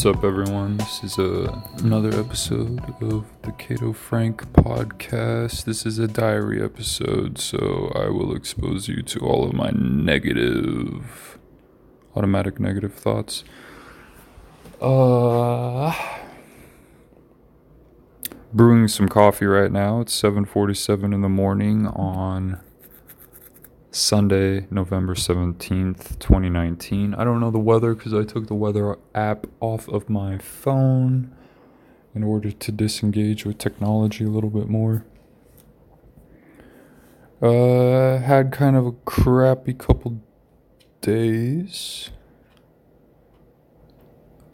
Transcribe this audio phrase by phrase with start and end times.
[0.00, 0.78] What's up, everyone?
[0.78, 5.64] This is uh, another episode of the Cato Frank podcast.
[5.66, 11.38] This is a diary episode, so I will expose you to all of my negative,
[12.16, 13.44] automatic negative thoughts.
[14.80, 15.94] Uh,
[18.54, 20.00] brewing some coffee right now.
[20.00, 22.58] It's 7:47 in the morning on
[23.92, 27.12] Sunday, November 17th, 2019.
[27.14, 31.34] I don't know the weather because I took the weather app off of my phone
[32.14, 35.04] in order to disengage with technology a little bit more.
[37.42, 40.20] Uh, had kind of a crappy couple
[41.00, 42.10] days.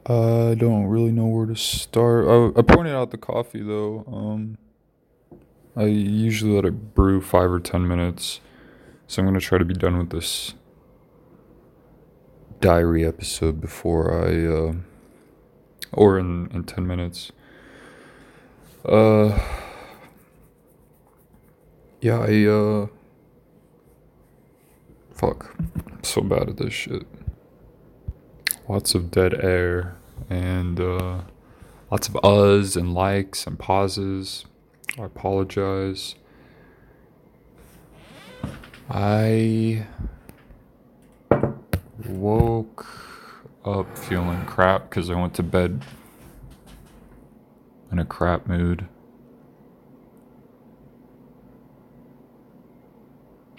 [0.07, 2.27] I uh, don't really know where to start.
[2.27, 4.05] I, I pointed out the coffee though.
[4.07, 4.57] Um,
[5.75, 8.41] I usually let it brew five or ten minutes
[9.07, 10.55] so I'm going to try to be done with this
[12.61, 14.73] diary episode before I, uh,
[15.93, 17.31] or in, in 10 minutes.
[18.85, 19.39] Uh,
[22.01, 22.87] yeah, I, uh,
[25.13, 25.55] fuck.
[25.59, 27.07] I'm so bad at this shit.
[28.69, 29.97] Lots of dead air
[30.29, 31.21] and, uh,
[31.91, 34.47] lots of uhs and likes and pauses.
[34.99, 36.17] I apologize.
[38.89, 39.85] I
[42.09, 42.87] woke
[43.65, 45.83] up feeling crap because I went to bed
[47.91, 48.87] in a crap mood.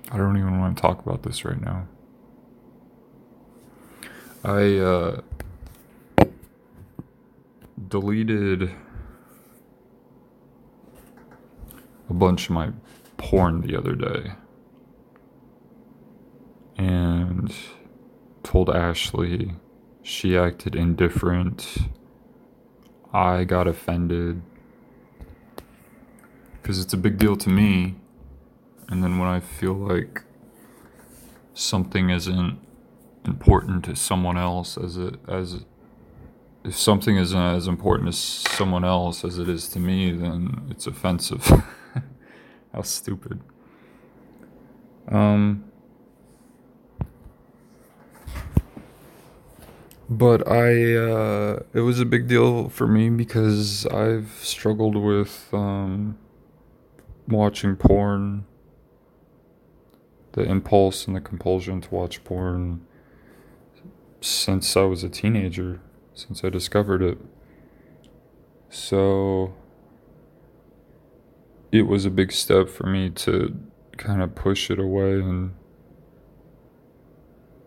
[0.09, 1.87] I don't even want to talk about this right now.
[4.45, 5.21] I uh,
[7.89, 8.71] deleted
[12.09, 12.71] a bunch of my
[13.17, 14.31] porn the other day
[16.77, 17.53] and
[18.57, 19.53] told Ashley
[20.01, 21.77] she acted indifferent.
[23.13, 24.41] I got offended
[26.55, 27.97] because it's a big deal to me.
[28.89, 30.23] And then when I feel like
[31.53, 32.57] something isn't
[33.25, 35.63] important to someone else as it as
[36.63, 40.87] if something isn't as important to someone else as it is to me, then it's
[40.87, 41.45] offensive.
[42.73, 43.39] How stupid.
[45.09, 45.66] Um
[50.09, 56.17] but I uh, it was a big deal for me because I've struggled with um,
[57.27, 58.45] watching porn,
[60.31, 62.85] the impulse and the compulsion to watch porn
[64.21, 65.81] since I was a teenager,
[66.13, 67.17] since I discovered it.
[68.69, 69.53] So
[71.71, 73.57] it was a big step for me to
[73.97, 75.53] kind of push it away and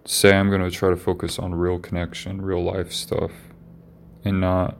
[0.04, 3.32] say I'm going to try to focus on real connection, real life stuff,
[4.24, 4.78] and not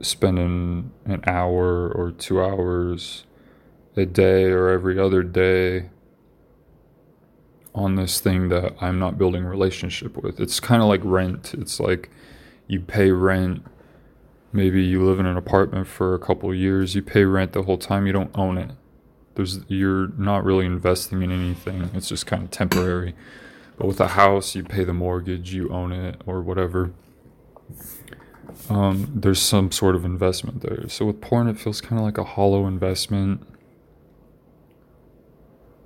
[0.00, 3.24] spending an hour or two hours
[3.96, 5.90] a day or every other day
[7.74, 10.40] on this thing that I'm not building relationship with.
[10.40, 11.54] It's kind of like rent.
[11.54, 12.10] It's like
[12.66, 13.64] you pay rent.
[14.52, 16.94] Maybe you live in an apartment for a couple years.
[16.94, 18.06] You pay rent the whole time.
[18.06, 18.70] You don't own it
[19.34, 21.90] there's you're not really investing in anything.
[21.94, 23.14] It's just kind of temporary.
[23.76, 26.92] But with a house, you pay the mortgage, you own it or whatever.
[28.68, 30.88] Um, there's some sort of investment there.
[30.88, 33.46] So with porn, it feels kind of like a hollow investment.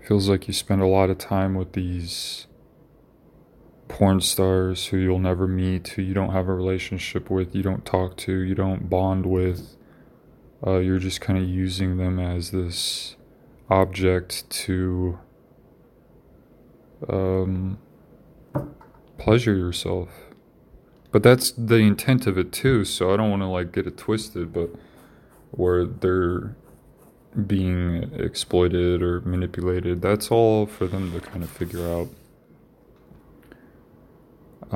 [0.07, 2.47] Feels like you spend a lot of time with these
[3.89, 7.85] porn stars who you'll never meet, who you don't have a relationship with, you don't
[7.85, 9.77] talk to, you don't bond with.
[10.67, 13.17] Uh, you're just kind of using them as this
[13.75, 15.19] object to
[17.09, 17.79] um,
[19.19, 20.11] pleasure yourself.
[21.11, 23.97] But that's the intent of it too, so I don't want to like get it
[23.97, 24.71] twisted, but
[25.51, 26.57] where they're
[27.47, 32.09] being exploited or manipulated, that's all for them to kind of figure out.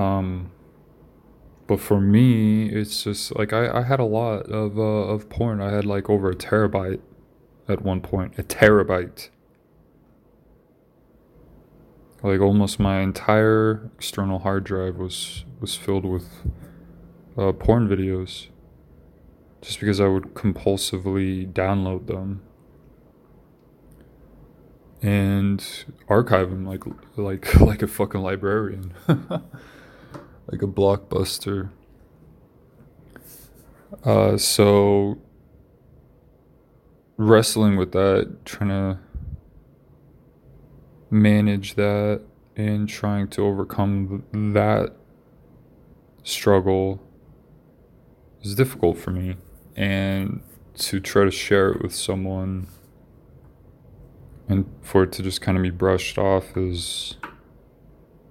[0.00, 0.50] Um,
[1.66, 5.60] but for me, it's just like I, I had a lot of uh, of porn.
[5.60, 7.00] I had like over a terabyte
[7.69, 9.29] at one point, a terabyte.
[12.23, 16.29] Like almost my entire external hard drive was was filled with
[17.37, 18.49] uh, porn videos,
[19.61, 22.43] just because I would compulsively download them
[25.00, 25.65] and
[26.09, 26.82] archive them like
[27.17, 31.70] like like a fucking librarian, like a blockbuster.
[34.05, 35.19] Uh, so
[37.19, 38.99] wrestling with that, trying to
[41.11, 42.23] manage that
[42.56, 44.94] and trying to overcome that
[46.23, 47.03] struggle
[48.43, 49.37] is difficult for me.
[49.76, 50.43] And
[50.76, 52.69] to try to share it with someone
[54.49, 57.17] and for it to just kind of be brushed off is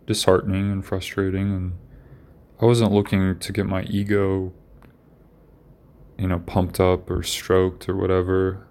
[0.05, 1.53] disheartening and frustrating.
[1.53, 1.73] And
[2.61, 4.53] I wasn't looking to get my ego,
[6.17, 8.66] you know, pumped up or stroked or whatever.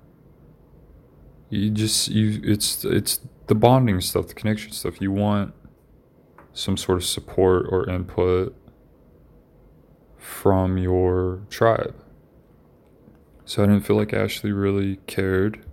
[1.49, 5.01] You just, you, it's, it's the bonding stuff, the connection stuff.
[5.01, 5.55] You want
[6.53, 8.57] some sort of support or input
[10.19, 11.95] from your tribe.
[13.45, 15.65] So I didn't feel like Ashley really cared.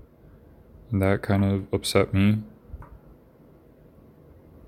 [0.91, 2.43] And that kind of upset me.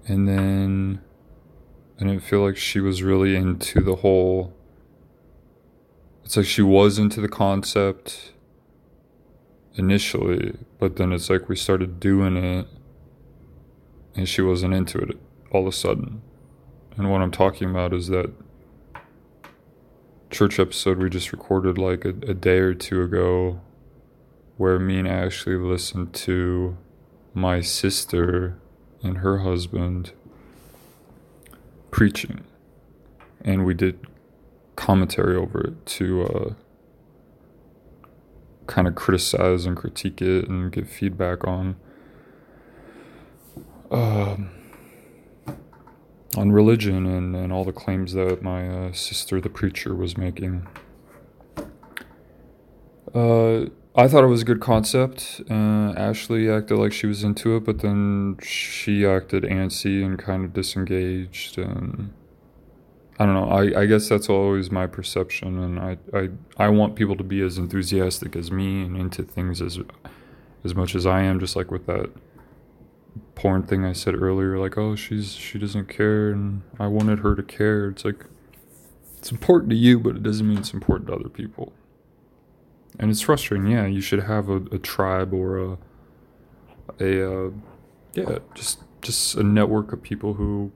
[0.07, 1.01] And then
[1.99, 4.53] I didn't feel like she was really into the whole.
[6.23, 8.31] It's like she was into the concept
[9.77, 12.67] initially, but then it's like we started doing it
[14.15, 15.17] and she wasn't into it
[15.51, 16.21] all of a sudden.
[16.97, 18.31] And what I'm talking about is that
[20.29, 23.61] church episode we just recorded like a, a day or two ago
[24.57, 26.77] where me and Ashley listened to
[27.33, 28.57] my sister
[29.03, 30.13] and her husband
[31.91, 32.43] preaching.
[33.41, 33.99] And we did
[34.75, 36.53] commentary over it to uh,
[38.67, 41.75] kind of criticize and critique it and give feedback on.
[43.91, 44.49] Um,
[46.37, 50.67] on religion and, and all the claims that my uh, sister, the preacher, was making.
[53.13, 53.65] Uh,
[53.95, 55.41] I thought it was a good concept.
[55.49, 60.43] Uh, Ashley acted like she was into it, but then she acted antsy and kind
[60.43, 61.57] of disengaged.
[61.57, 62.13] And
[63.17, 63.49] I don't know.
[63.49, 67.41] I, I guess that's always my perception, and I, I I want people to be
[67.41, 69.79] as enthusiastic as me and into things as
[70.65, 71.39] as much as I am.
[71.39, 72.09] Just like with that
[73.35, 77.35] porn thing I said earlier, like, oh, she's she doesn't care, and I wanted her
[77.35, 77.87] to care.
[77.89, 78.25] It's like
[79.17, 81.71] it's important to you, but it doesn't mean it's important to other people.
[82.99, 83.67] And it's frustrating.
[83.67, 85.77] Yeah, you should have a, a tribe or a
[86.99, 87.51] a uh,
[88.13, 90.71] yeah, just just a network of people who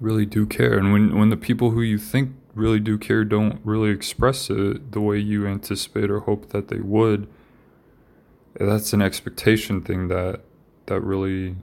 [0.00, 0.76] really do care.
[0.76, 4.92] And when when the people who you think really do care don't really express it
[4.92, 7.28] the way you anticipate or hope that they would,
[8.54, 10.40] that's an expectation thing that
[10.86, 11.56] that really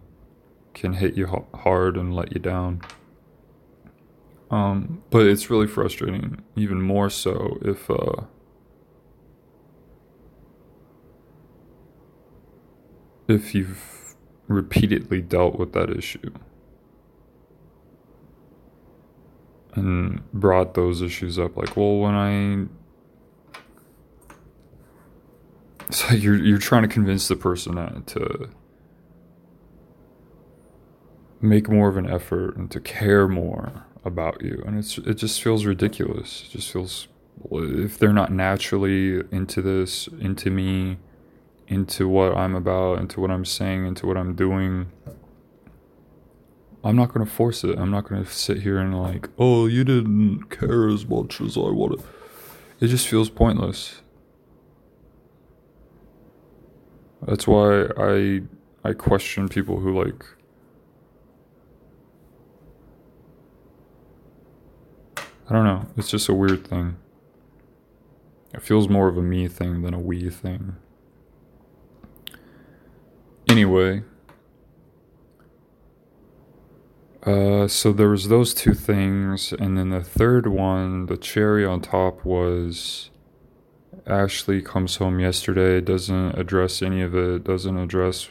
[0.74, 2.82] can hit you hard and let you down.
[4.50, 8.22] Um, but it's really frustrating, even more so if uh,
[13.28, 14.16] if you've
[14.48, 16.32] repeatedly dealt with that issue
[19.78, 21.56] and brought those issues up.
[21.56, 22.68] Like, well, when I
[25.90, 28.50] so you're you're trying to convince the person to
[31.40, 35.42] make more of an effort and to care more about you and it's it just
[35.42, 37.08] feels ridiculous it just feels
[37.52, 40.98] if they're not naturally into this into me
[41.68, 44.92] into what I'm about into what I'm saying into what I'm doing
[46.84, 50.50] I'm not to force it I'm not to sit here and like oh you didn't
[50.50, 52.02] care as much as I wanted
[52.80, 54.02] it just feels pointless
[57.22, 58.42] that's why I
[58.84, 60.24] I question people who like
[65.50, 65.86] I don't know.
[65.96, 66.98] It's just a weird thing.
[68.54, 70.76] It feels more of a me thing than a we thing.
[73.48, 74.04] Anyway,
[77.24, 81.82] uh, so there was those two things, and then the third one, the cherry on
[81.82, 83.10] top, was
[84.06, 88.30] Ashley comes home yesterday, doesn't address any of it, doesn't address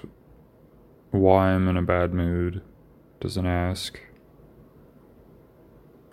[1.10, 2.62] why I'm in a bad mood,
[3.20, 4.00] doesn't ask.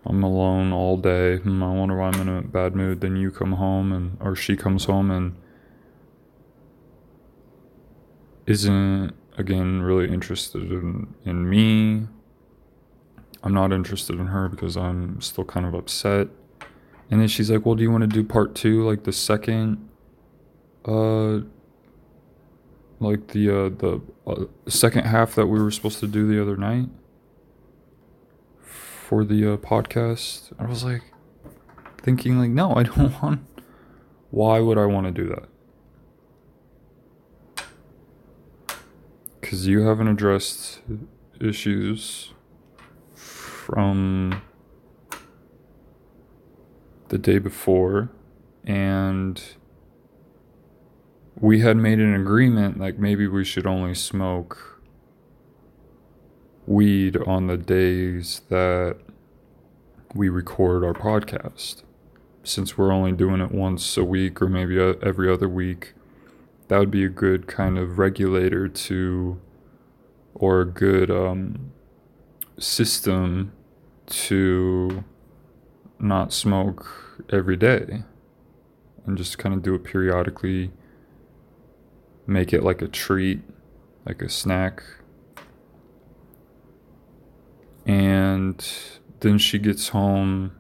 [0.05, 1.37] I'm alone all day.
[1.37, 3.01] Hmm, I wonder why I'm in a bad mood.
[3.01, 5.35] Then you come home and or she comes home and
[8.45, 12.07] isn't again really interested in, in me.
[13.43, 16.29] I'm not interested in her because I'm still kind of upset.
[17.12, 19.89] And then she's like, "Well, do you want to do part 2 like the second
[20.85, 21.39] uh
[23.00, 26.57] like the uh the uh, second half that we were supposed to do the other
[26.57, 26.89] night?"
[29.13, 30.51] for the uh, podcast.
[30.57, 31.03] I was like
[32.01, 33.45] thinking like, no, I don't want.
[34.31, 35.50] Why would I want to do that?
[39.39, 40.81] Because you haven't addressed
[41.39, 42.33] issues
[43.63, 44.41] from
[47.08, 48.10] the day before,
[48.65, 49.41] and
[51.39, 54.82] we had made an agreement like maybe we should only smoke
[56.65, 58.98] weed on the days that
[60.13, 61.84] we record our podcast.
[62.43, 65.93] Since we're only doing it once a week or maybe every other week,
[66.67, 69.39] that would be a good kind of regulator to,
[70.36, 71.72] or a good um,
[72.60, 73.51] system
[74.05, 75.03] to
[76.00, 78.03] not smoke every day
[79.05, 80.72] and just kind of do it periodically.
[82.25, 83.41] Make it like a treat,
[84.05, 84.83] like a snack.
[87.86, 88.65] And
[89.19, 90.53] then she gets home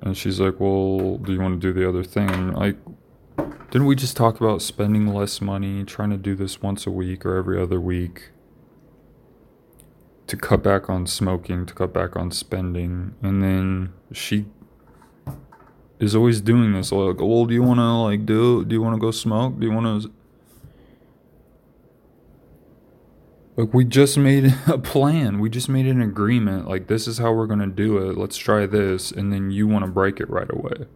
[0.00, 2.30] and she's like, Well, do you want to do the other thing?
[2.30, 2.76] And like,
[3.70, 7.24] didn't we just talk about spending less money, trying to do this once a week
[7.24, 8.30] or every other week
[10.26, 13.14] to cut back on smoking, to cut back on spending?
[13.22, 14.46] And then she
[16.02, 16.90] is always doing this.
[16.90, 18.64] Like, well, do you want to like do?
[18.64, 19.58] Do you want to go smoke?
[19.58, 20.12] Do you want to?
[23.56, 25.38] Like we just made a plan.
[25.38, 26.68] We just made an agreement.
[26.68, 28.18] Like this is how we're gonna do it.
[28.18, 30.86] Let's try this, and then you want to break it right away.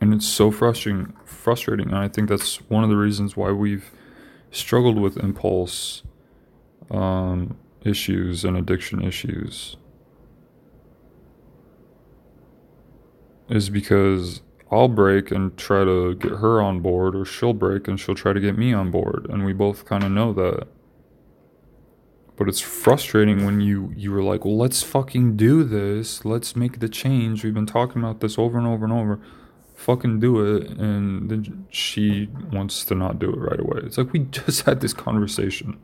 [0.00, 1.14] And it's so frustrating.
[1.24, 3.90] Frustrating, and I think that's one of the reasons why we've
[4.50, 6.02] struggled with impulse
[6.90, 9.76] um, issues and addiction issues
[13.48, 18.00] is because I'll break and try to get her on board, or she'll break and
[18.00, 20.66] she'll try to get me on board, and we both kind of know that.
[22.36, 26.24] But it's frustrating when you you were like, "Well, let's fucking do this.
[26.24, 27.44] Let's make the change.
[27.44, 29.20] We've been talking about this over and over and over.
[29.74, 33.80] Fucking do it." And then she wants to not do it right away.
[33.84, 35.78] It's like we just had this conversation.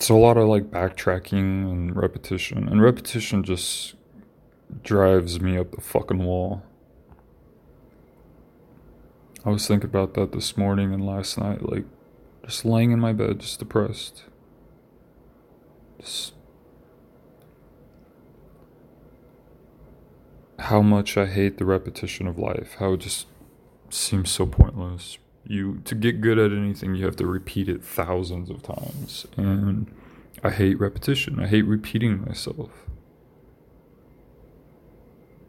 [0.00, 2.66] So a lot of like backtracking and repetition.
[2.66, 3.96] And repetition just
[4.82, 6.62] drives me up the fucking wall.
[9.44, 11.84] I was thinking about that this morning and last night, like
[12.46, 14.24] just laying in my bed, just depressed.
[16.00, 16.32] Just
[20.60, 23.26] how much I hate the repetition of life, how it just
[23.90, 25.18] seems so pointless
[25.50, 29.26] you to get good at anything you have to repeat it thousands of times.
[29.36, 29.92] And
[30.42, 31.40] i hate repetition.
[31.40, 32.70] I hate repeating myself.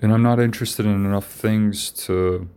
[0.02, 2.50] And i'm not interested in enough things to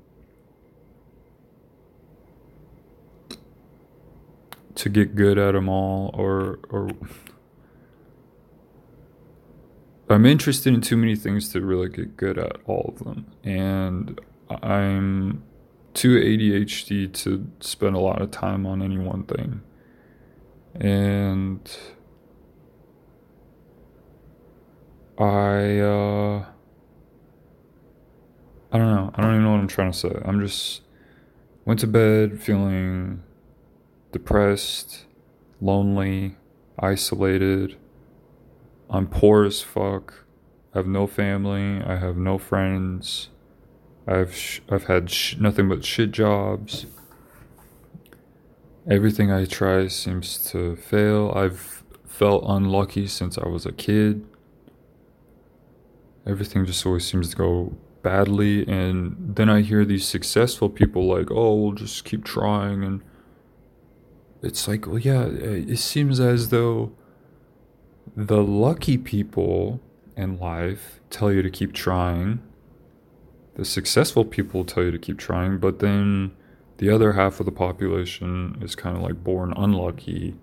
[4.77, 6.89] to get good at them all or or
[10.09, 13.27] I'm interested in too many things to really get good at all of them.
[13.43, 14.21] And
[14.51, 15.43] I'm
[15.95, 19.63] too ADHD to spend a lot of time on any one thing.
[20.75, 21.61] And
[25.19, 26.45] I uh
[28.73, 29.13] I don't know.
[29.15, 30.21] I don't even know what I'm trying to say.
[30.25, 30.83] I'm just
[31.65, 33.23] went to bed feeling
[34.11, 35.07] depressed,
[35.61, 36.37] lonely,
[36.79, 37.77] isolated.
[38.91, 40.25] I'm poor as fuck.
[40.75, 41.81] I have no family.
[41.85, 43.29] I have no friends.
[44.07, 46.87] I've sh- I've had sh- nothing but shit jobs.
[48.89, 51.33] Everything I try seems to fail.
[51.35, 54.27] I've felt unlucky since I was a kid.
[56.27, 61.31] Everything just always seems to go badly and then I hear these successful people like,
[61.31, 63.01] "Oh, we'll just keep trying." And
[64.43, 66.93] it's like, well, yeah, it seems as though
[68.15, 69.81] the lucky people
[70.17, 72.41] in life tell you to keep trying
[73.55, 76.33] the successful people tell you to keep trying, but then
[76.79, 80.35] the other half of the population is kind of like born unlucky,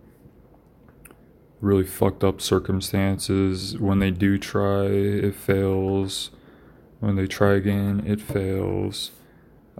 [1.59, 3.77] really fucked up circumstances.
[3.77, 6.31] When they do try, it fails.
[6.99, 9.11] When they try again, it fails.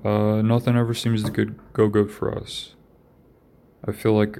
[0.03, 2.75] Uh, nothing ever seems to go good for us.
[3.85, 4.39] I feel like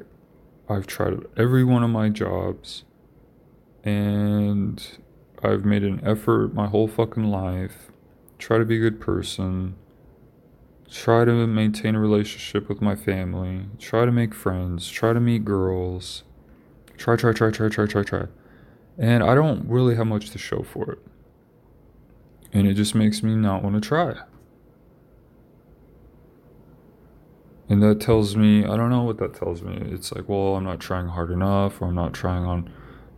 [0.68, 2.84] I've tried every one of my jobs
[3.84, 4.86] and
[5.44, 7.91] I've made an effort my whole fucking life
[8.42, 9.76] try to be a good person,
[10.90, 15.46] try to maintain a relationship with my family, try to make friends, try to meet
[15.46, 16.24] girls,
[16.98, 18.26] try, try, try, try, try, try, try.
[18.98, 21.00] And I don't really have much to show for it.
[22.52, 24.16] And it just makes me not want to try.
[27.70, 29.78] And that tells me, I don't know what that tells me.
[29.92, 32.70] It's like, well, I'm not trying hard enough, or I'm not trying on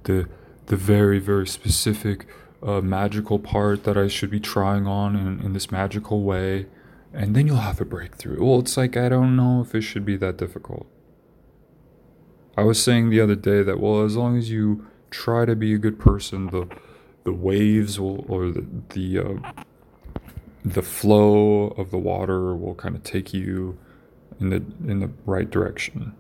[0.04, 0.28] the
[0.68, 2.26] the very, very specific
[2.64, 6.68] a magical part that I should be trying on in, in this magical way,
[7.14, 8.44] and then you'll have a breakthrough.
[8.44, 10.88] Well, it's like I don't know if it should be that difficult.
[12.56, 15.74] I was saying the other day that well, as long as you try to be
[15.74, 16.68] a good person, the
[17.24, 19.64] the waves will or the the uh,
[20.64, 23.78] the flow of the water will kind of take you
[24.40, 26.16] in the in the right direction.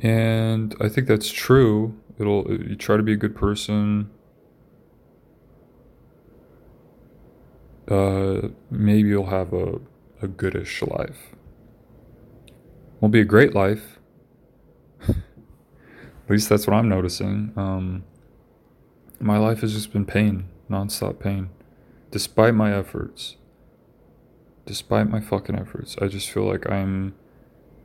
[0.00, 1.98] And I think that's true.
[2.18, 4.10] It'll you try to be a good person.
[7.88, 9.80] Uh, maybe you'll have a,
[10.20, 11.34] a goodish life.
[13.00, 13.98] Won't be a great life.
[15.08, 15.14] At
[16.28, 17.52] least that's what I'm noticing.
[17.56, 18.04] Um,
[19.20, 21.50] my life has just been pain, nonstop pain,
[22.10, 23.36] despite my efforts.
[24.66, 27.14] Despite my fucking efforts, I just feel like I'm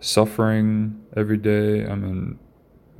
[0.01, 1.85] suffering every day.
[1.85, 2.39] I'm in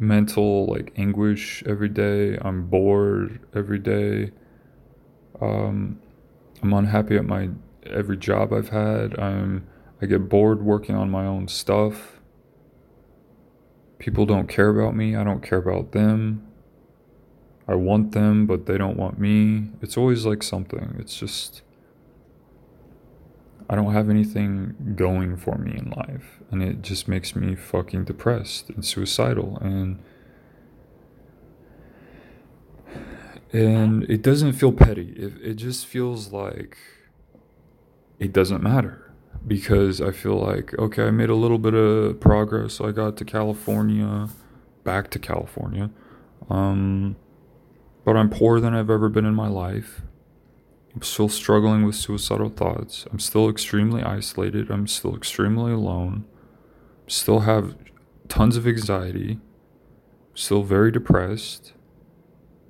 [0.03, 2.37] mental like anguish every day.
[2.41, 4.31] I'm bored every day.
[5.41, 5.99] Um,
[6.61, 7.49] I'm unhappy at my
[7.85, 9.19] every job I've had.
[9.19, 9.67] I'm
[10.01, 12.19] I get bored working on my own stuff.
[13.99, 15.15] People don't care about me.
[15.15, 16.47] I don't care about them.
[17.67, 19.69] I want them, but they don't want me.
[19.81, 20.95] It's always like something.
[20.99, 21.62] It's just
[23.69, 26.39] I don't have anything going for me in life.
[26.51, 29.57] And it just makes me fucking depressed and suicidal.
[29.61, 29.99] And
[33.51, 35.13] and it doesn't feel petty.
[35.15, 36.77] It, it just feels like
[38.19, 39.11] it doesn't matter
[39.45, 42.81] because I feel like, okay, I made a little bit of progress.
[42.81, 44.29] I got to California,
[44.83, 45.91] back to California.
[46.49, 47.15] Um,
[48.05, 50.01] but I'm poorer than I've ever been in my life.
[50.95, 53.05] I'm still struggling with suicidal thoughts.
[53.11, 54.69] I'm still extremely isolated.
[54.69, 56.25] I'm still extremely alone.
[57.07, 57.75] Still have
[58.27, 59.39] tons of anxiety.
[60.35, 61.73] Still very depressed.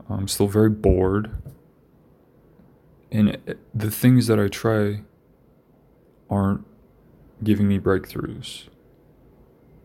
[0.10, 1.32] I'm still very bored.
[3.12, 3.38] And
[3.74, 5.04] the things that I try
[6.30, 6.66] aren't
[7.44, 8.70] giving me breakthroughs.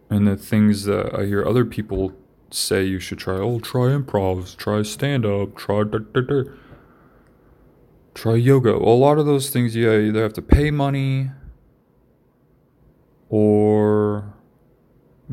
[0.08, 2.12] And the things that I hear other people
[2.50, 5.82] say you should try, oh, try improv, try stand up, try.
[5.82, 6.42] Da, da, da
[8.18, 8.76] Try yoga.
[8.76, 11.30] Well, a lot of those things you either have to pay money
[13.28, 14.34] or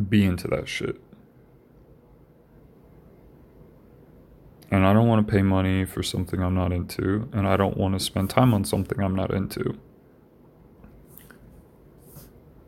[0.07, 1.01] be into that shit.
[4.69, 7.75] And I don't want to pay money for something I'm not into, and I don't
[7.75, 9.79] want to spend time on something I'm not into.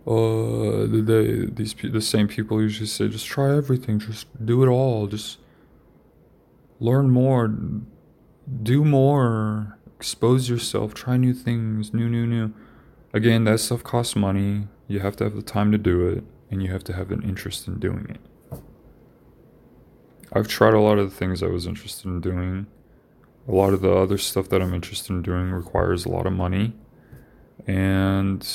[0.07, 5.05] Uh, they, these the same people usually say, just try everything, just do it all,
[5.05, 5.37] just
[6.79, 7.55] learn more,
[8.63, 12.53] do more, expose yourself, try new things, new, new, new.
[13.13, 14.67] Again, that stuff costs money.
[14.87, 17.23] You have to have the time to do it, and you have to have an
[17.23, 18.61] interest in doing it.
[20.31, 22.67] I've tried a lot of the things I was interested in doing.
[23.47, 26.33] A lot of the other stuff that I'm interested in doing requires a lot of
[26.33, 26.73] money.
[27.65, 28.47] And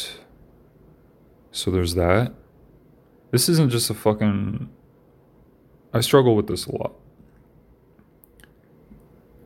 [1.50, 2.34] so there's that.
[3.32, 4.68] This isn't just a fucking.
[5.92, 6.94] I struggle with this a lot.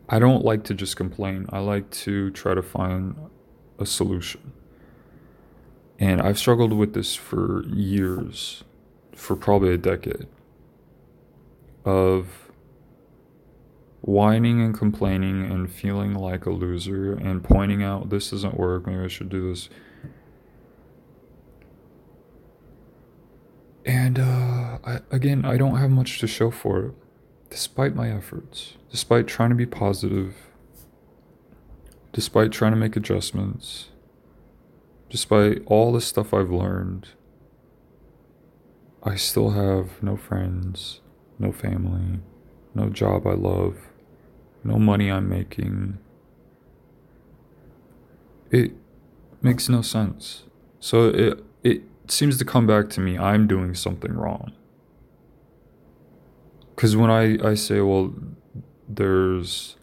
[0.09, 1.47] I don't like to just complain.
[1.51, 3.17] I like to try to find
[3.79, 4.53] a solution.
[5.99, 8.63] And I've struggled with this for years,
[9.15, 10.29] for probably a decade,
[11.85, 12.53] of
[14.03, 19.03] whining and complaining and feeling like a loser and pointing out this doesn't work, maybe
[19.03, 19.69] I should do this.
[23.85, 26.95] And uh, I, again, I don't have much to show for it
[27.57, 30.35] despite my efforts, despite trying to be positive,
[32.13, 33.89] despite trying to make adjustments,
[35.09, 37.09] despite all the stuff I've learned,
[39.03, 41.01] I still have no friends,
[41.39, 42.21] no family,
[42.75, 43.79] no job I love,
[44.63, 45.97] no money I'm making.
[48.51, 48.73] It
[49.41, 50.45] makes no sense.
[50.79, 54.53] So it it seems to come back to me I'm doing something wrong
[56.77, 58.15] because when I, I say, well,
[58.87, 59.77] there's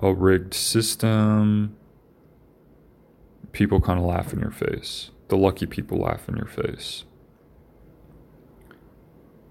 [0.00, 1.76] a rigged system,
[3.52, 5.10] people kind of laugh in your face.
[5.28, 7.04] The lucky people laugh in your face.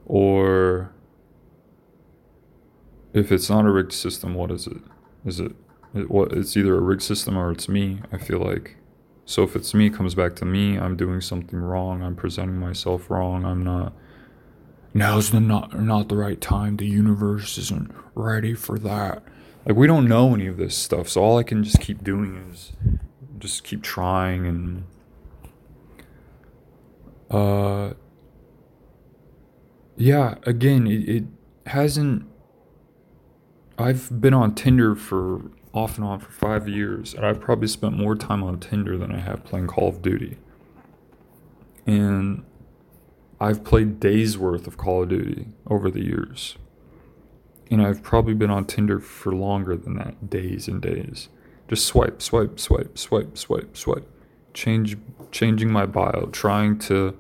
[0.08, 0.92] Or
[3.14, 4.82] if it's not a rigged system, what is it?
[5.26, 5.52] Is it,
[5.94, 6.32] it what?
[6.32, 8.00] It's either a rigged system or it's me.
[8.12, 8.78] I feel like.
[9.26, 10.78] So if it's me, it comes back to me.
[10.78, 12.02] I'm doing something wrong.
[12.02, 13.46] I'm presenting myself wrong.
[13.46, 13.94] I'm not
[14.96, 16.78] now's the not not the right time.
[16.78, 19.22] The universe isn't ready for that.
[19.66, 22.38] Like we don't know any of this stuff, so all I can just keep doing
[22.50, 22.72] is
[23.38, 24.86] just keep trying and
[27.30, 27.94] uh
[29.98, 31.24] yeah, again, it, it
[31.68, 32.26] hasn't
[33.78, 37.98] I've been on Tinder for off and on for 5 years, and I've probably spent
[37.98, 40.38] more time on Tinder than I have playing Call of Duty.
[41.86, 42.46] And
[43.40, 46.58] I've played days worth of Call of Duty over the years.
[47.70, 51.30] And I've probably been on Tinder for longer than that days and days.
[51.68, 54.08] Just swipe, swipe, swipe, swipe, swipe, swipe.
[54.54, 54.98] change
[55.32, 57.18] changing my bio, trying to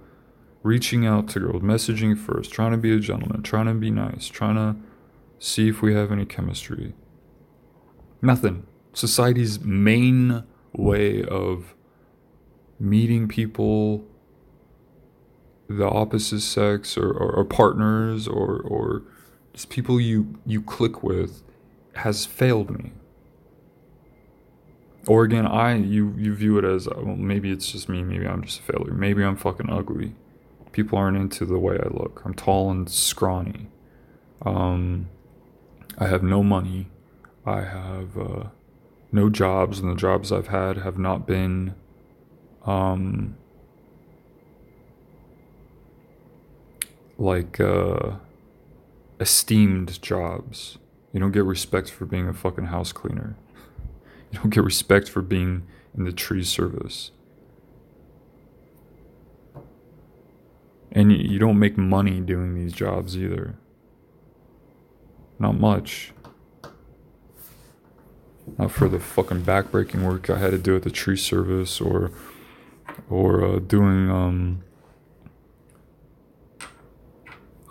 [0.64, 4.28] reaching out to girls, messaging first, trying to be a gentleman, trying to be nice,
[4.28, 4.76] trying to
[5.38, 6.94] see if we have any chemistry.
[8.22, 8.66] Nothing.
[8.94, 11.76] Society's main way of
[12.80, 14.06] meeting people,
[15.68, 19.04] the opposite sex or, or, or partners or, or
[19.54, 21.42] just people you, you click with
[21.96, 22.92] has failed me.
[25.08, 28.44] Or again, I you you view it as well, maybe it's just me, maybe I'm
[28.44, 30.16] just a failure, maybe I'm fucking ugly.
[30.72, 32.24] People aren't into the way I look.
[32.26, 33.68] I'm tall and scrawny.
[34.42, 35.10] Um,
[35.98, 36.88] I have no money.
[37.46, 38.44] I have uh,
[39.12, 41.76] no jobs, and the jobs I've had have not been
[42.66, 43.38] um,
[47.18, 48.14] like uh,
[49.20, 50.78] esteemed jobs.
[51.14, 53.36] You don't get respect for being a fucking house cleaner.
[54.32, 57.12] You don't get respect for being in the tree service.
[60.92, 63.56] And you don't make money doing these jobs either.
[65.40, 66.12] Not much.
[68.58, 72.12] Not for the fucking backbreaking work I had to do at the tree service or
[73.10, 74.65] or uh, doing um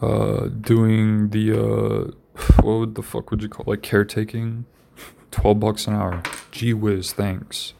[0.04, 2.10] uh doing the uh
[2.62, 3.68] what would the fuck would you call it?
[3.68, 4.64] like caretaking
[5.30, 7.74] 12 bucks an hour gee whiz thanks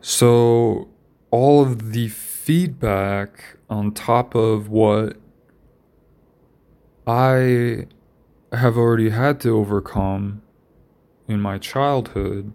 [0.00, 0.88] so
[1.30, 5.16] all of the feedback on top of what
[7.06, 7.86] I
[8.52, 10.42] have already had to overcome
[11.26, 12.52] in my childhood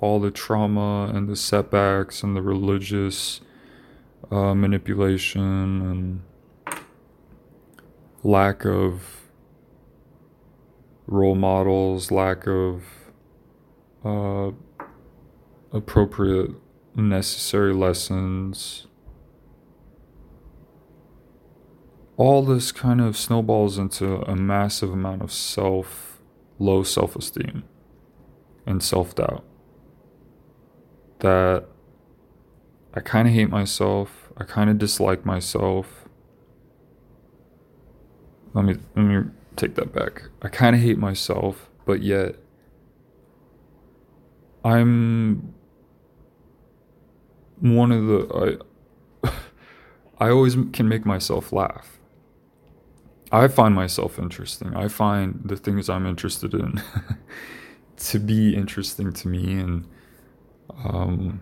[0.00, 3.40] all the trauma and the setbacks and the religious
[4.30, 6.22] uh, manipulation
[6.70, 6.80] and
[8.22, 9.28] lack of
[11.06, 12.82] role models, lack of
[14.04, 14.50] uh,
[15.72, 16.50] appropriate,
[16.94, 18.86] necessary lessons.
[22.16, 26.20] All this kind of snowballs into a massive amount of self,
[26.58, 27.64] low self esteem
[28.66, 29.44] and self doubt.
[31.18, 31.66] That
[32.94, 34.32] I kind of hate myself.
[34.36, 36.04] I kind of dislike myself.
[38.54, 40.22] Let me let me take that back.
[40.42, 42.36] I kind of hate myself, but yet
[44.64, 45.54] I'm
[47.60, 48.58] one of the
[49.24, 49.30] I
[50.26, 51.98] I always can make myself laugh.
[53.32, 54.76] I find myself interesting.
[54.76, 56.80] I find the things I'm interested in
[57.96, 59.88] to be interesting to me and
[60.84, 61.40] um,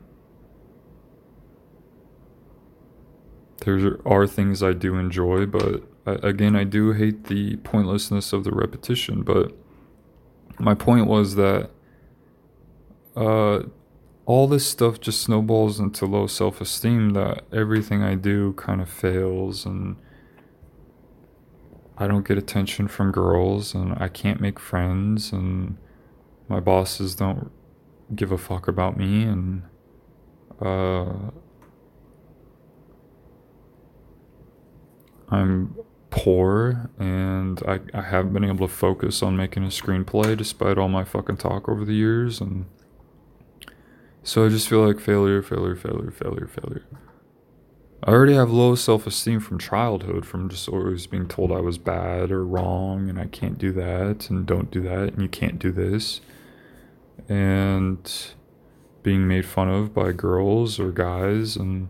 [3.65, 8.51] there are things I do enjoy, but again, I do hate the pointlessness of the
[8.51, 9.23] repetition.
[9.23, 9.53] But
[10.59, 11.71] my point was that
[13.17, 13.61] uh,
[14.27, 18.89] all this stuff just snowballs into low self esteem, that everything I do kind of
[18.89, 19.97] fails, and
[21.99, 25.77] I don't get attention from girls, and I can't make friends, and
[26.49, 27.51] my bosses don't
[28.15, 29.63] give a fuck about me and
[30.61, 31.31] uh,
[35.33, 35.75] I'm
[36.11, 40.89] poor and I, I haven't been able to focus on making a screenplay despite all
[40.89, 42.67] my fucking talk over the years and
[44.23, 46.85] so I just feel like failure, failure, failure, failure, failure.
[48.05, 51.79] I already have low self esteem from childhood, from just always being told I was
[51.79, 55.59] bad or wrong and I can't do that and don't do that and you can't
[55.59, 56.21] do this
[57.29, 58.35] and
[59.03, 61.89] being made fun of by girls or guys and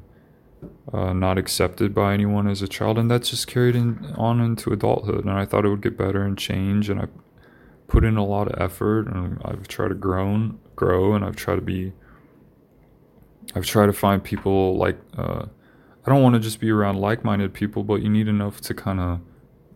[0.92, 4.72] uh, not accepted by anyone as a child and that's just carried in, on into
[4.72, 7.06] adulthood and i thought it would get better and change and i
[7.88, 11.56] put in a lot of effort and i've tried to grow grow and i've tried
[11.56, 11.92] to be
[13.54, 15.44] i've tried to find people like uh,
[16.06, 18.98] i don't want to just be around like-minded people but you need enough to kind
[18.98, 19.20] of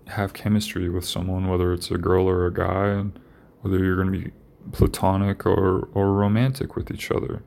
[0.09, 3.19] have chemistry with someone whether it's a girl or a guy and
[3.61, 4.33] whether you're going to be
[4.73, 7.43] platonic or, or romantic with each other.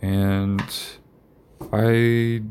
[0.00, 0.62] And
[1.72, 2.42] I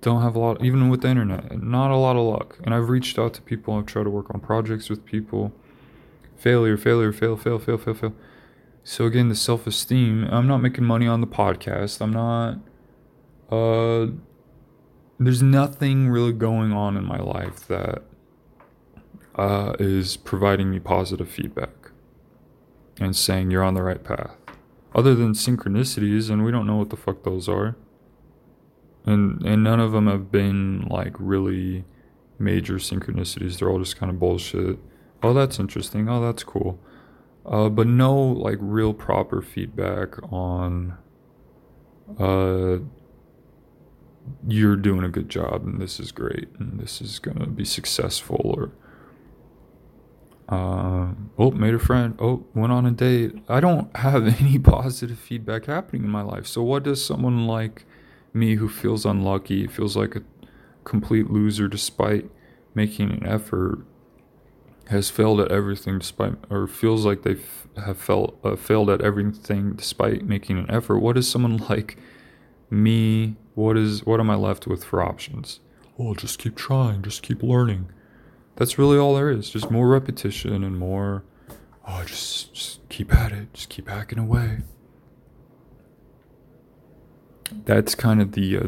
[0.00, 2.58] don't have a lot, even with the internet, not a lot of luck.
[2.64, 5.52] And I've reached out to people, I've tried to work on projects with people.
[6.36, 8.12] Failure, failure, fail, fail, fail, fail, fail.
[8.84, 10.28] So again, the self esteem.
[10.30, 12.00] I'm not making money on the podcast.
[12.00, 12.58] I'm not.
[13.50, 14.12] Uh,
[15.18, 18.04] there's nothing really going on in my life that
[19.34, 21.90] uh, is providing me positive feedback
[23.00, 24.36] and saying you're on the right path.
[24.94, 27.76] Other than synchronicities, and we don't know what the fuck those are.
[29.06, 31.84] And and none of them have been like really
[32.38, 33.58] major synchronicities.
[33.58, 34.78] They're all just kind of bullshit.
[35.22, 36.08] Oh, that's interesting.
[36.08, 36.78] Oh, that's cool.
[37.46, 40.96] uh, but no like real proper feedback on
[42.18, 42.78] uh,
[44.46, 48.40] you're doing a good job and this is great and this is gonna be successful
[48.44, 48.72] or
[50.48, 55.18] uh, oh made a friend oh went on a date i don't have any positive
[55.18, 57.84] feedback happening in my life so what does someone like
[58.36, 60.22] me who feels unlucky feels like a
[60.84, 62.30] complete loser despite
[62.74, 63.84] making an effort
[64.88, 67.36] has failed at everything despite or feels like they
[67.84, 70.98] have felt uh, failed at everything despite making an effort.
[70.98, 71.98] What is someone like
[72.70, 73.36] me?
[73.54, 75.60] What is what am i left with for options?
[75.98, 77.90] Oh just keep trying just keep learning.
[78.56, 81.24] That's really all there is just more repetition and more
[81.88, 84.58] oh just just keep at it just keep hacking away
[87.64, 88.66] that's kind of the uh,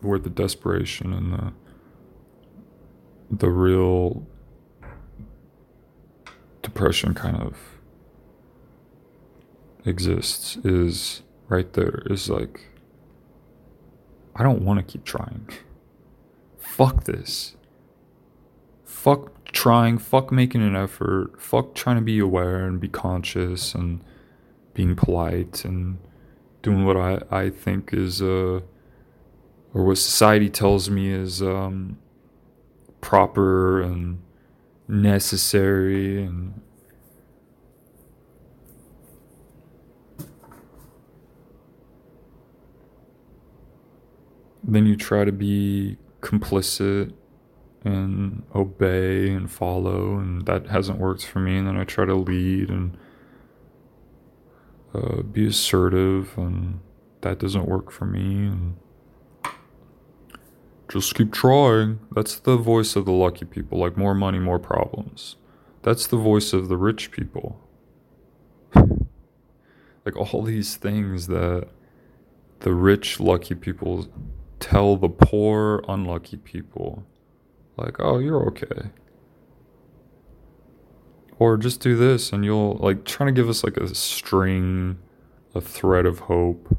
[0.00, 1.52] where the desperation and the
[3.30, 4.26] the real
[6.62, 7.56] depression kind of
[9.84, 12.68] exists is right there is like
[14.38, 15.48] I don't want to keep trying.
[16.58, 17.56] Fuck this.
[18.84, 24.00] Fuck trying, fuck making an effort, fuck trying to be aware and be conscious and
[24.74, 25.98] being polite and
[26.62, 28.60] doing what I, I think is uh
[29.74, 31.98] or what society tells me is um
[33.00, 34.20] proper and
[34.88, 36.60] necessary and
[44.64, 47.12] then you try to be complicit
[47.84, 52.14] and obey and follow and that hasn't worked for me and then i try to
[52.14, 52.96] lead and
[54.94, 56.80] uh, be assertive and
[57.20, 58.76] that doesn't work for me and
[60.88, 62.00] just keep trying.
[62.14, 65.36] That's the voice of the lucky people like more money more problems.
[65.82, 67.60] That's the voice of the rich people.
[70.04, 71.68] Like all these things that
[72.60, 74.08] the rich lucky people
[74.58, 77.04] tell the poor, unlucky people,
[77.76, 78.90] like, oh, you're okay.
[81.38, 84.98] Or just do this and you'll, like, trying to give us, like, a string,
[85.54, 86.76] a thread of hope.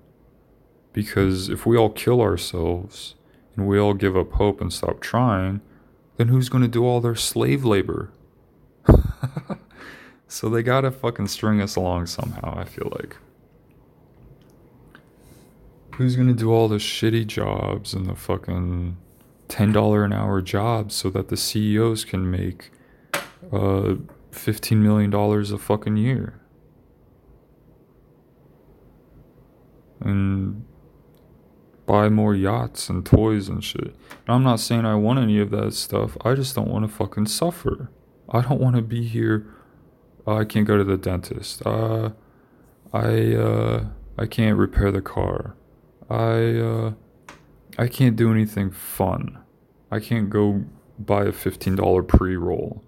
[0.92, 3.16] Because if we all kill ourselves
[3.56, 5.62] and we all give up hope and stop trying,
[6.18, 8.12] then who's going to do all their slave labor?
[10.28, 13.18] so they gotta fucking string us along somehow, I feel like
[16.00, 18.96] who's gonna do all the shitty jobs and the fucking
[19.50, 22.72] ten dollar an hour jobs so that the CEOs can make
[23.52, 23.96] uh
[24.40, 26.42] fifteen million dollars a fucking year?
[30.00, 30.66] And
[31.86, 33.96] buy more yachts and toys and shit.
[34.28, 36.16] And I'm not saying I want any of that stuff.
[36.24, 37.90] I just don't want to fucking suffer.
[38.30, 39.48] I don't want to be here.
[40.26, 41.66] Uh, I can't go to the dentist.
[41.66, 42.12] Uh,
[42.94, 43.86] I uh,
[44.18, 45.56] I can't repair the car.
[46.10, 46.94] I uh,
[47.78, 49.40] I can't do anything fun.
[49.92, 50.64] I can't go
[51.00, 52.84] buy a fifteen dollar pre roll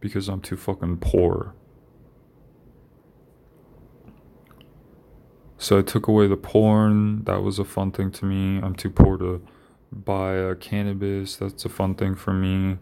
[0.00, 1.54] because I'm too fucking poor.
[5.58, 7.24] So I took away the porn.
[7.24, 8.58] That was a fun thing to me.
[8.62, 9.42] I'm too poor to
[9.92, 11.36] buy a cannabis.
[11.36, 12.78] That's a fun thing for me.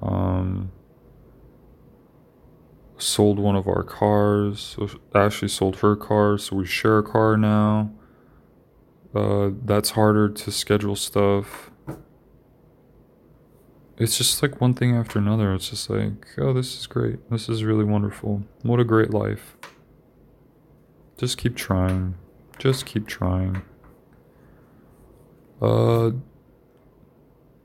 [0.00, 0.70] Um,
[2.96, 4.76] sold one of our cars.
[5.14, 7.92] Ashley sold her car, so we share a car now.
[9.14, 11.70] Uh, that's harder to schedule stuff.
[13.96, 15.54] It's just like one thing after another.
[15.54, 17.30] It's just like, oh, this is great.
[17.30, 18.42] This is really wonderful.
[18.62, 19.56] What a great life.
[21.16, 22.16] Just keep trying.
[22.58, 23.62] Just keep trying.
[25.62, 26.10] Uh,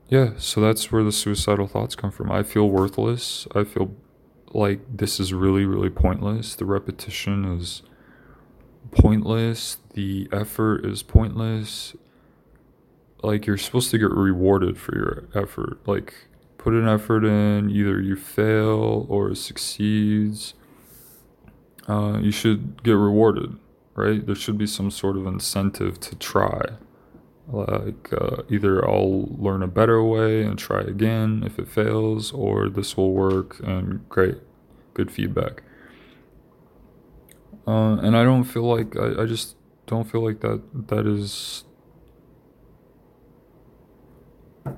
[0.08, 2.30] yeah, so that's where the suicidal thoughts come from.
[2.30, 3.48] I feel worthless.
[3.54, 3.94] I feel
[4.52, 6.54] like this is really, really pointless.
[6.54, 7.82] The repetition is
[8.92, 9.78] pointless.
[9.94, 11.94] The effort is pointless.
[13.22, 15.78] Like you're supposed to get rewarded for your effort.
[15.86, 16.14] Like
[16.58, 20.54] put an effort in, either you fail or succeeds.
[21.88, 23.58] Uh, you should get rewarded,
[23.94, 24.24] right?
[24.24, 26.62] There should be some sort of incentive to try.
[27.48, 32.68] Like uh, either I'll learn a better way and try again if it fails, or
[32.68, 34.38] this will work and great,
[34.94, 35.62] good feedback.
[37.66, 39.56] Uh, and I don't feel like I, I just
[39.86, 41.64] don't feel like that that is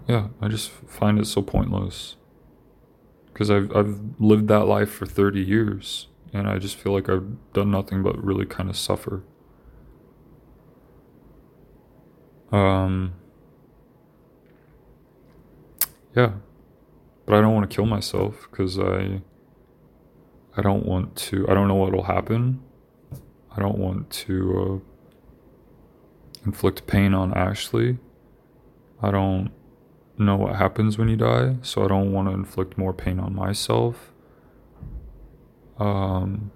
[0.06, 2.16] yeah I just find it so pointless
[3.32, 7.52] because I've I've lived that life for 30 years and I just feel like I've
[7.52, 9.22] done nothing but really kind of suffer
[12.50, 13.14] um
[16.14, 16.32] yeah
[17.26, 19.22] but I don't want to kill myself because I
[20.54, 22.60] I don't want to, I don't know what will happen.
[23.56, 27.98] I don't want to uh, inflict pain on Ashley.
[29.00, 29.50] I don't
[30.24, 33.34] know what happens when you die, so I don't want to inflict more pain on
[33.34, 34.12] myself.
[35.78, 36.52] Um,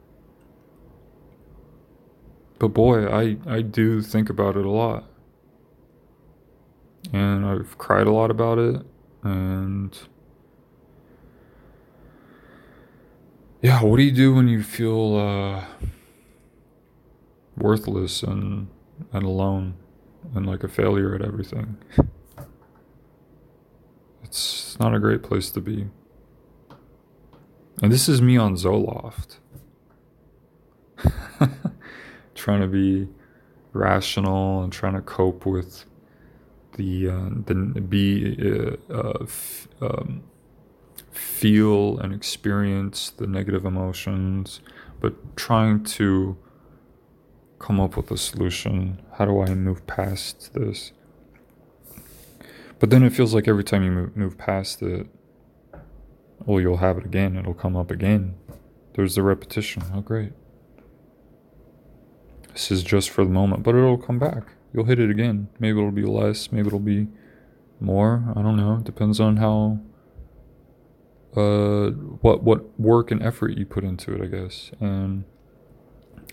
[2.59, 5.05] but boy, I, I do think about it a lot.
[7.13, 8.83] And I've cried a lot about it.
[9.23, 9.99] And
[13.63, 15.65] yeah, what do you do when you feel uh,
[17.57, 18.69] worthless and,
[19.13, 19.75] and alone
[20.35, 21.77] and like a failure at everything?
[24.27, 25.87] It's not a great place to be.
[27.81, 29.37] And this is me on Zoloft.
[32.35, 33.09] trying to be
[33.73, 35.85] rational and trying to cope with
[36.77, 38.37] the uh, the be
[38.91, 40.25] uh, uh, f- um,
[41.13, 44.61] feel and experience the negative emotions,
[45.01, 46.37] but trying to
[47.61, 49.01] come up with a solution.
[49.13, 50.91] How do I move past this?
[52.79, 55.07] But then it feels like every time you move, move past it,
[56.45, 57.37] well, you'll have it again.
[57.37, 58.35] It'll come up again.
[58.95, 59.83] There's the repetition.
[59.95, 60.33] Oh, great.
[62.53, 64.53] This is just for the moment, but it'll come back.
[64.73, 65.49] You'll hit it again.
[65.59, 67.09] Maybe it'll be less, maybe it'll be
[67.81, 68.33] more.
[68.35, 68.77] I don't know.
[68.77, 69.81] It depends on how
[71.37, 71.91] uh
[72.23, 74.71] what what work and effort you put into it, I guess.
[74.81, 75.25] And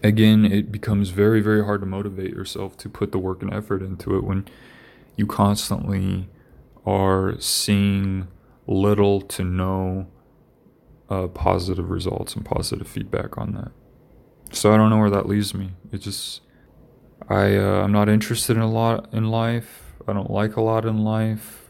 [0.01, 3.81] again, it becomes very very hard to motivate yourself to put the work and effort
[3.81, 4.45] into it when
[5.17, 6.29] you constantly
[6.85, 8.27] are seeing
[8.67, 10.07] little to no
[11.09, 13.71] uh, positive results and positive feedback on that.
[14.55, 15.71] So I don't know where that leaves me.
[15.91, 16.41] It just
[17.29, 19.93] I uh, I'm not interested in a lot in life.
[20.07, 21.69] I don't like a lot in life.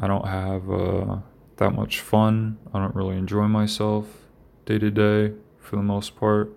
[0.00, 1.18] I don't have uh,
[1.56, 2.58] that much fun.
[2.74, 4.06] I don't really enjoy myself
[4.66, 6.52] day to day for the most part.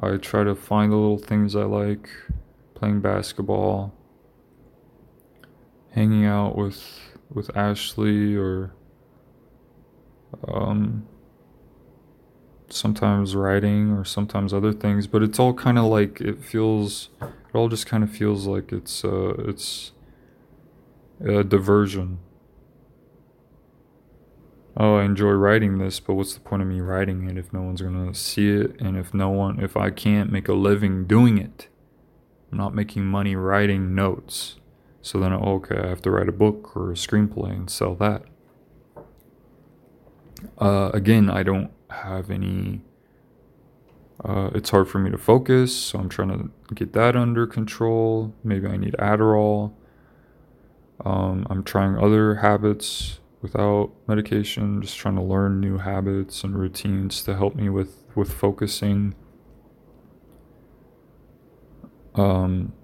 [0.00, 2.08] I try to find the little things I like,
[2.74, 3.92] playing basketball,
[5.92, 6.82] hanging out with
[7.32, 8.72] with Ashley or
[10.48, 11.06] um
[12.72, 17.10] sometimes writing or sometimes other things, but it's all kind of like it feels.
[17.20, 19.92] It all just kind of feels like it's uh, it's
[21.24, 22.18] a diversion.
[24.76, 27.60] Oh, I enjoy writing this, but what's the point of me writing it if no
[27.62, 31.38] one's gonna see it, and if no one, if I can't make a living doing
[31.38, 31.68] it,
[32.50, 34.56] I'm not making money writing notes.
[35.02, 38.22] So then, okay, I have to write a book or a screenplay and sell that.
[40.58, 42.82] Uh, again, I don't have any.
[44.22, 48.34] Uh, it's hard for me to focus, so I'm trying to get that under control.
[48.44, 49.72] Maybe I need Adderall.
[51.04, 57.22] Um, I'm trying other habits without medication, just trying to learn new habits and routines
[57.22, 59.14] to help me with, with focusing.
[62.14, 62.74] Um,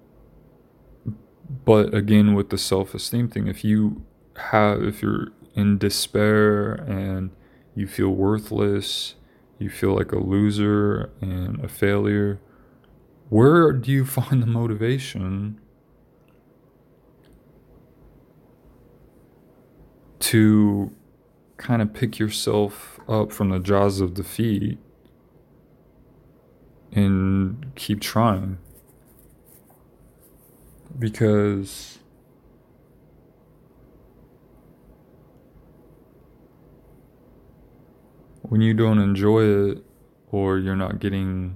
[1.49, 4.03] but again, with the self esteem thing, if you
[4.35, 7.31] have, if you're in despair and
[7.75, 9.15] you feel worthless,
[9.59, 12.39] you feel like a loser and a failure,
[13.29, 15.59] where do you find the motivation
[20.19, 20.91] to
[21.57, 24.77] kind of pick yourself up from the jaws of defeat
[26.91, 28.57] and keep trying?
[30.97, 31.99] Because
[38.41, 39.83] when you don't enjoy it
[40.31, 41.55] or you're not getting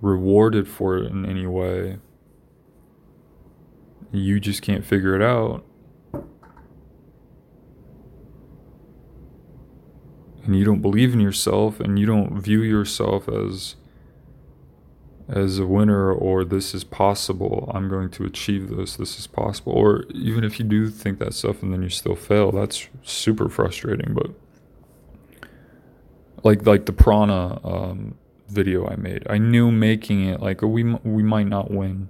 [0.00, 1.98] rewarded for it in any way,
[4.12, 5.64] you just can't figure it out.
[10.44, 13.76] And you don't believe in yourself and you don't view yourself as
[15.30, 19.72] as a winner or this is possible i'm going to achieve this this is possible
[19.72, 23.48] or even if you do think that stuff and then you still fail that's super
[23.48, 24.30] frustrating but
[26.44, 28.16] like like the Prana um,
[28.48, 29.26] video I made.
[29.28, 32.08] I knew making it like we we might not win.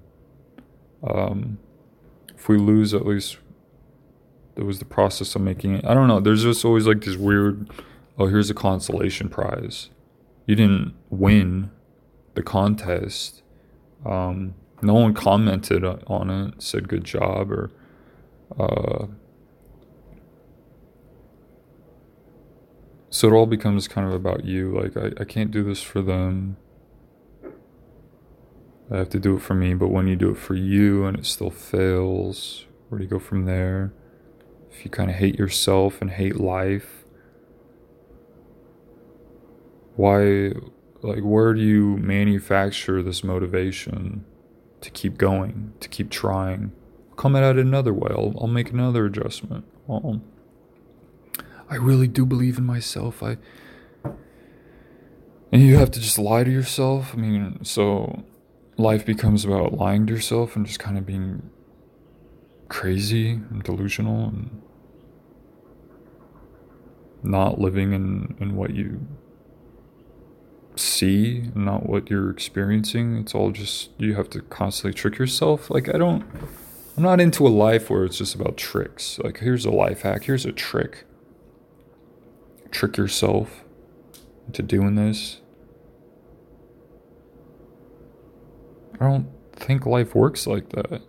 [1.03, 1.59] Um,
[2.35, 3.39] if we lose, at least
[4.55, 5.85] there was the process of making it.
[5.85, 6.21] I don't know.
[6.21, 7.71] There's just always like this weird.
[8.18, 9.91] Oh, here's a consolation prize.
[10.47, 11.71] You didn't win
[12.41, 13.43] the contest.
[14.05, 17.70] Um, no one commented on it, said good job or.
[18.59, 19.07] Uh,
[23.11, 24.76] so it all becomes kind of about you.
[24.80, 26.57] Like, I, I can't do this for them.
[28.91, 29.74] I have to do it for me.
[29.74, 33.18] But when you do it for you and it still fails, where do you go
[33.18, 33.93] from there?
[34.70, 37.01] If you kind of hate yourself and hate life,
[40.01, 40.53] Why,
[41.03, 44.24] like, where do you manufacture this motivation
[44.80, 46.72] to keep going, to keep trying?
[47.20, 48.11] come at it another way.
[48.11, 49.66] I'll, I'll make another adjustment.
[49.86, 50.22] I'll,
[51.68, 53.22] I really do believe in myself.
[53.22, 53.36] I
[55.53, 57.12] and you have to just lie to yourself.
[57.12, 58.24] I mean, so
[58.78, 61.51] life becomes about lying to yourself and just kind of being
[62.68, 64.62] crazy and delusional and
[67.22, 69.07] not living in, in what you
[70.81, 73.16] see, not what you're experiencing.
[73.16, 75.70] It's all just you have to constantly trick yourself.
[75.70, 76.24] Like I don't
[77.01, 79.18] I'm not into a life where it's just about tricks.
[79.24, 81.05] Like, here's a life hack, here's a trick.
[82.70, 83.64] Trick yourself
[84.47, 85.41] into doing this.
[89.01, 91.01] I don't think life works like that.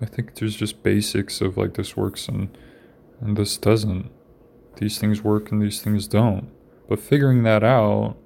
[0.00, 2.56] I think there's just basics of like this works and
[3.20, 4.10] and this doesn't.
[4.76, 6.50] These things work and these things don't.
[6.88, 8.16] But figuring that out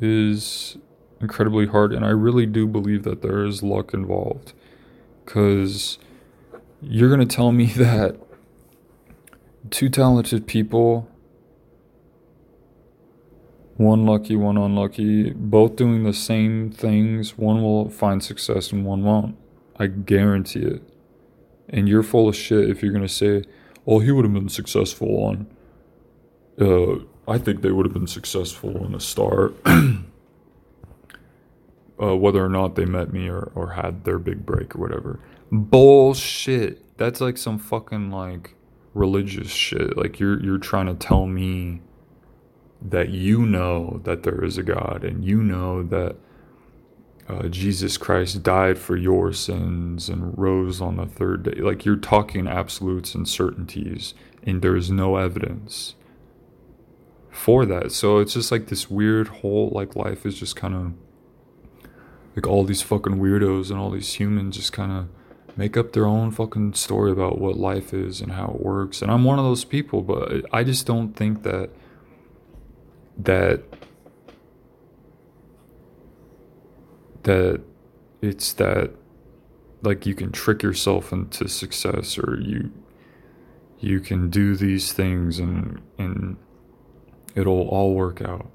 [0.00, 0.76] is
[1.20, 4.54] incredibly hard and I really do believe that there is luck involved
[5.24, 5.98] because
[6.82, 8.16] you're going to tell me that
[9.70, 11.08] two talented people,
[13.76, 19.04] one lucky, one unlucky, both doing the same things, one will find success and one
[19.04, 19.36] won't.
[19.78, 20.82] I guarantee it.
[21.68, 23.44] And you're full of shit if you're going to say,
[23.86, 25.46] oh, he would have been successful on.
[26.60, 29.54] Uh, I think they would have been successful in a start.
[32.02, 35.20] uh, whether or not they met me or, or had their big break or whatever.
[35.52, 36.96] Bullshit.
[36.96, 38.54] That's like some fucking like
[38.94, 39.96] religious shit.
[39.96, 41.82] Like you're you're trying to tell me
[42.82, 46.16] that you know that there is a God and you know that
[47.28, 51.60] uh, Jesus Christ died for your sins and rose on the third day.
[51.60, 55.94] Like you're talking absolutes and certainties, and there's no evidence
[57.40, 57.90] for that.
[57.90, 60.92] So it's just like this weird whole like life is just kind of
[62.36, 65.08] like all these fucking weirdos and all these humans just kind of
[65.56, 69.00] make up their own fucking story about what life is and how it works.
[69.00, 71.70] And I'm one of those people, but I just don't think that
[73.16, 73.62] that
[77.22, 77.62] that
[78.20, 78.90] it's that
[79.80, 82.70] like you can trick yourself into success or you
[83.78, 86.36] you can do these things and and
[87.34, 88.50] it'll all work out.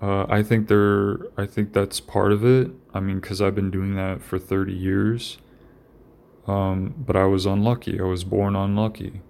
[0.00, 1.18] Uh, I think there.
[1.36, 2.70] I think that's part of it.
[2.92, 5.38] I mean, because I've been doing that for 30 years.
[6.46, 7.98] Um, but I was unlucky.
[7.98, 9.20] I was born unlucky.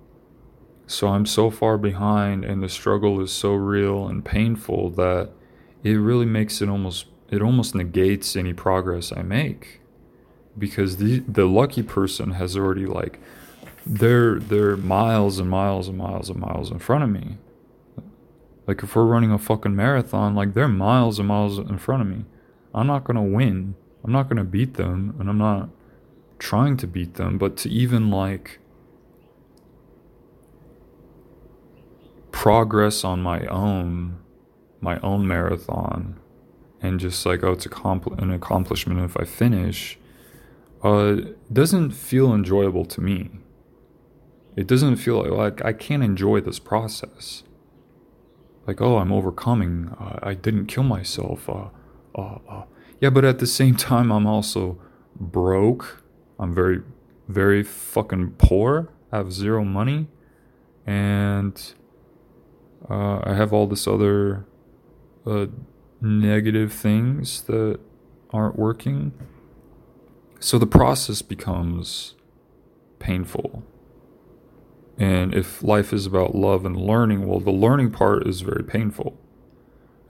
[0.86, 5.30] So I'm so far behind, and the struggle is so real and painful that
[5.82, 7.06] it really makes it almost.
[7.28, 9.80] It almost negates any progress I make,
[10.58, 13.20] because the the lucky person has already like,
[13.84, 17.38] they're they're miles and miles and miles and miles in front of me
[18.66, 22.08] like if we're running a fucking marathon, like they're miles and miles in front of
[22.08, 22.24] me.
[22.74, 23.74] I'm not gonna win.
[24.04, 25.70] I'm not gonna beat them, and I'm not
[26.38, 28.58] trying to beat them, but to even like
[32.32, 34.18] progress on my own,
[34.80, 36.18] my own marathon,
[36.82, 39.98] and just like oh, it's an accomplishment if I finish,
[40.82, 41.16] uh,
[41.52, 43.30] doesn't feel enjoyable to me.
[44.56, 47.42] It doesn't feel like, like I can't enjoy this process
[48.66, 49.94] like, oh, I'm overcoming.
[49.98, 51.48] Uh, I didn't kill myself.
[51.48, 51.68] Uh,
[52.14, 52.62] uh, uh,
[53.00, 54.78] yeah, but at the same time, I'm also
[55.18, 56.02] broke.
[56.38, 56.82] I'm very,
[57.28, 58.90] very fucking poor.
[59.12, 60.08] I have zero money,
[60.86, 61.60] and
[62.90, 64.46] uh, I have all this other
[65.24, 65.46] uh,
[66.00, 67.80] negative things that
[68.30, 69.12] aren't working.
[70.40, 72.14] So the process becomes
[72.98, 73.62] painful.
[74.98, 79.18] And if life is about love and learning, well, the learning part is very painful.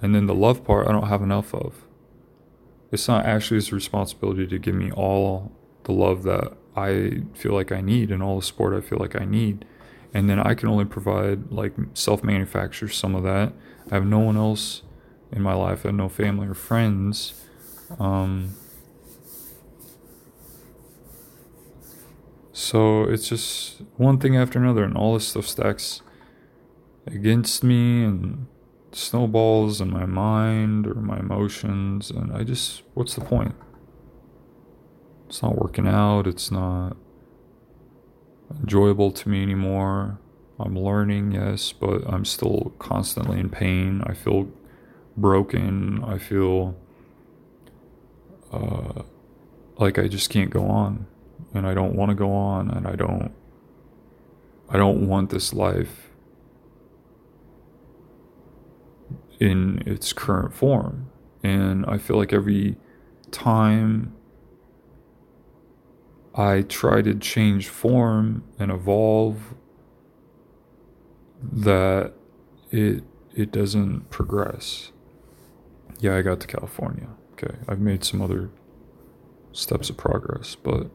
[0.00, 1.84] And then the love part, I don't have enough of.
[2.92, 5.52] It's not his responsibility to give me all
[5.84, 9.20] the love that I feel like I need and all the support I feel like
[9.20, 9.64] I need.
[10.14, 13.52] And then I can only provide, like, self manufacture some of that.
[13.90, 14.82] I have no one else
[15.32, 17.34] in my life, I have no family or friends.
[17.98, 18.54] Um,
[22.58, 26.00] So it's just one thing after another, and all this stuff stacks
[27.06, 28.46] against me and
[28.92, 32.10] snowballs in my mind or my emotions.
[32.10, 33.54] And I just, what's the point?
[35.28, 36.26] It's not working out.
[36.26, 36.96] It's not
[38.62, 40.18] enjoyable to me anymore.
[40.58, 44.02] I'm learning, yes, but I'm still constantly in pain.
[44.06, 44.48] I feel
[45.14, 46.02] broken.
[46.02, 46.74] I feel
[48.50, 49.02] uh,
[49.76, 51.06] like I just can't go on
[51.56, 53.32] and I don't want to go on and I don't
[54.68, 56.10] I don't want this life
[59.38, 61.10] in its current form.
[61.42, 62.76] And I feel like every
[63.30, 64.14] time
[66.34, 69.54] I try to change form and evolve,
[71.42, 72.14] that
[72.70, 73.04] it
[73.34, 74.92] it doesn't progress.
[76.00, 77.08] Yeah, I got to California.
[77.32, 78.50] Okay, I've made some other
[79.52, 80.90] steps of progress, but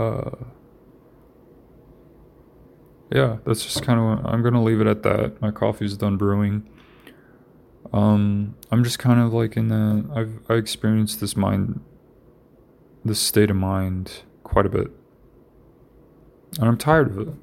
[0.00, 0.30] uh,
[3.12, 4.24] yeah, that's just kind of.
[4.24, 5.40] I'm gonna leave it at that.
[5.40, 6.68] My coffee's done brewing.
[7.92, 10.04] Um, I'm just kind of like in the.
[10.14, 11.80] I've I experienced this mind,
[13.04, 14.90] this state of mind quite a bit,
[16.58, 17.34] and I'm tired of it.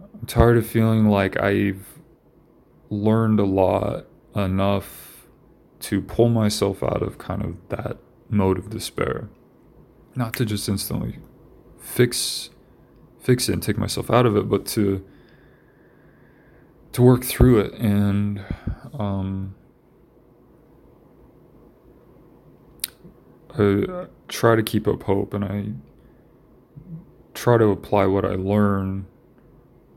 [0.00, 1.98] I'm tired of feeling like I've
[2.90, 4.06] learned a lot
[4.36, 5.26] enough
[5.80, 7.98] to pull myself out of kind of that
[8.30, 9.28] mode of despair.
[10.14, 11.18] Not to just instantly
[11.78, 12.50] fix
[13.20, 15.04] fix it and take myself out of it, but to
[16.92, 18.44] to work through it and
[18.92, 19.54] um,
[23.58, 25.72] I try to keep up hope and I
[27.32, 29.06] try to apply what I learn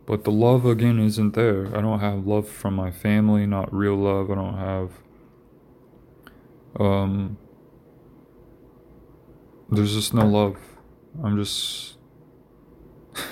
[0.06, 1.76] but the love again isn't there.
[1.76, 4.30] I don't have love from my family, not real love.
[4.30, 4.92] I don't have
[6.80, 7.38] um
[9.76, 10.58] there's just no love.
[11.24, 11.98] I'm just
[13.18, 13.24] I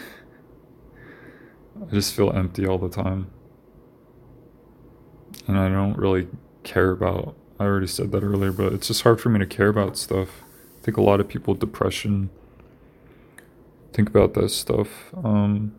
[1.91, 3.29] just feel empty all the time.
[5.47, 6.27] And I don't really
[6.63, 9.69] care about I already said that earlier, but it's just hard for me to care
[9.69, 10.43] about stuff.
[10.79, 12.29] I think a lot of people with depression
[13.93, 15.13] think about that stuff.
[15.23, 15.75] Um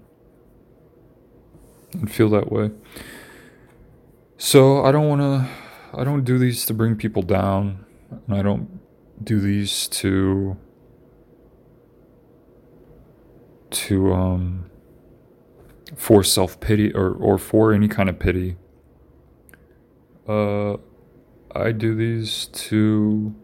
[1.93, 2.71] and feel that way.
[4.37, 8.43] So I don't want to I don't do these to bring people down, and I
[8.43, 8.74] don't
[9.25, 10.57] do these to
[13.71, 14.71] to um
[15.97, 18.57] for self-pity or or for any kind of pity.
[20.29, 20.77] Uh
[21.55, 23.35] I do these to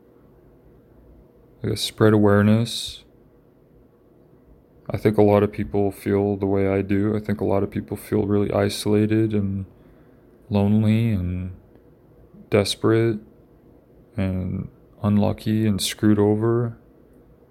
[1.62, 3.04] I guess spread awareness
[4.92, 7.16] I think a lot of people feel the way I do.
[7.16, 9.66] I think a lot of people feel really isolated and
[10.48, 11.52] lonely and
[12.50, 13.20] desperate
[14.16, 14.68] and
[15.02, 16.76] unlucky and screwed over.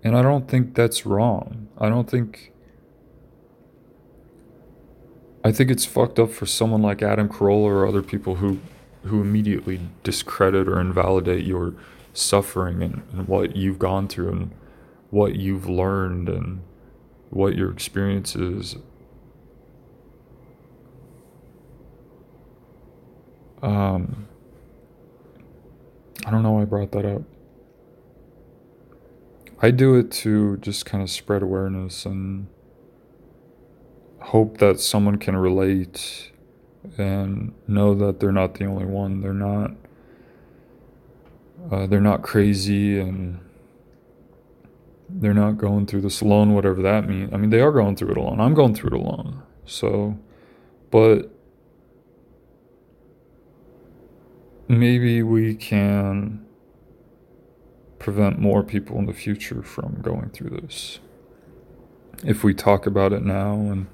[0.04, 1.68] And I don't think that's wrong.
[1.78, 2.54] I don't think.
[5.44, 8.60] I think it's fucked up for someone like Adam Carolla or other people who,
[9.06, 11.76] who immediately discredit or invalidate your
[12.14, 14.52] suffering and, and what you've gone through and
[15.12, 16.62] what you've learned and
[17.30, 18.76] what your experience is.
[23.62, 24.28] Um,
[26.26, 27.24] I don't know why I brought that up.
[29.62, 32.48] I do it to just kind of spread awareness and
[34.22, 36.32] hope that someone can relate
[36.98, 39.22] and know that they're not the only one.
[39.22, 39.72] They're not.
[41.70, 43.40] Uh, they're not crazy and
[45.10, 47.34] they're not going through this alone, whatever that means.
[47.34, 48.40] I mean, they are going through it alone.
[48.40, 49.44] I'm going through it alone.
[49.66, 50.18] So,
[50.90, 51.32] but
[54.70, 56.46] maybe we can
[58.00, 61.00] prevent more people in the future from going through this.
[62.24, 63.88] If we talk about it now and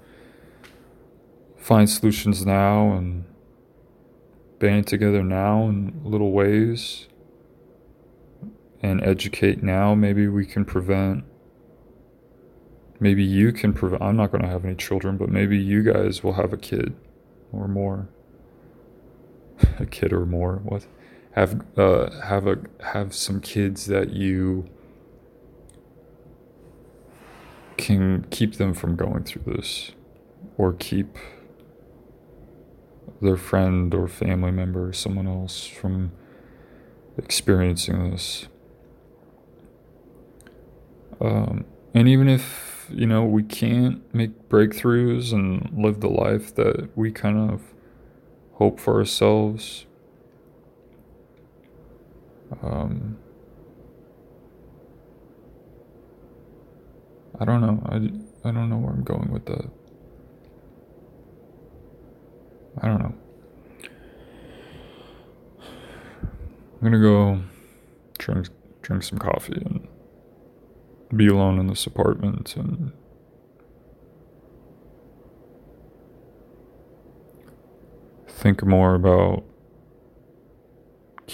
[1.58, 3.26] find solutions now and
[4.60, 7.08] band together now in little ways
[8.82, 11.24] and educate now, maybe we can prevent.
[12.99, 14.01] Maybe you can prevent.
[14.01, 16.95] I'm not going to have any children, but maybe you guys will have a kid
[17.51, 18.08] or more.
[19.80, 20.62] a kid or more.
[20.64, 20.86] What?
[21.36, 24.69] Have uh, have a have some kids that you
[27.75, 29.91] can keep them from going through this,
[30.57, 31.17] or keep
[33.21, 36.13] their friend or family member, or someone else from
[37.17, 38.47] experiencing this.
[41.19, 46.89] Um, and even if, you know, we can't make breakthroughs and live the life that
[46.95, 47.73] we kind of
[48.53, 49.86] hope for ourselves,
[52.62, 53.18] um,
[57.39, 57.82] I don't know.
[57.86, 59.70] I, I don't know where I'm going with that.
[62.82, 63.16] I don't know.
[66.74, 67.41] I'm gonna go
[68.18, 68.48] drink
[68.82, 69.88] drink some coffee and
[71.16, 72.91] be alone in this apartment and
[78.28, 79.43] think more about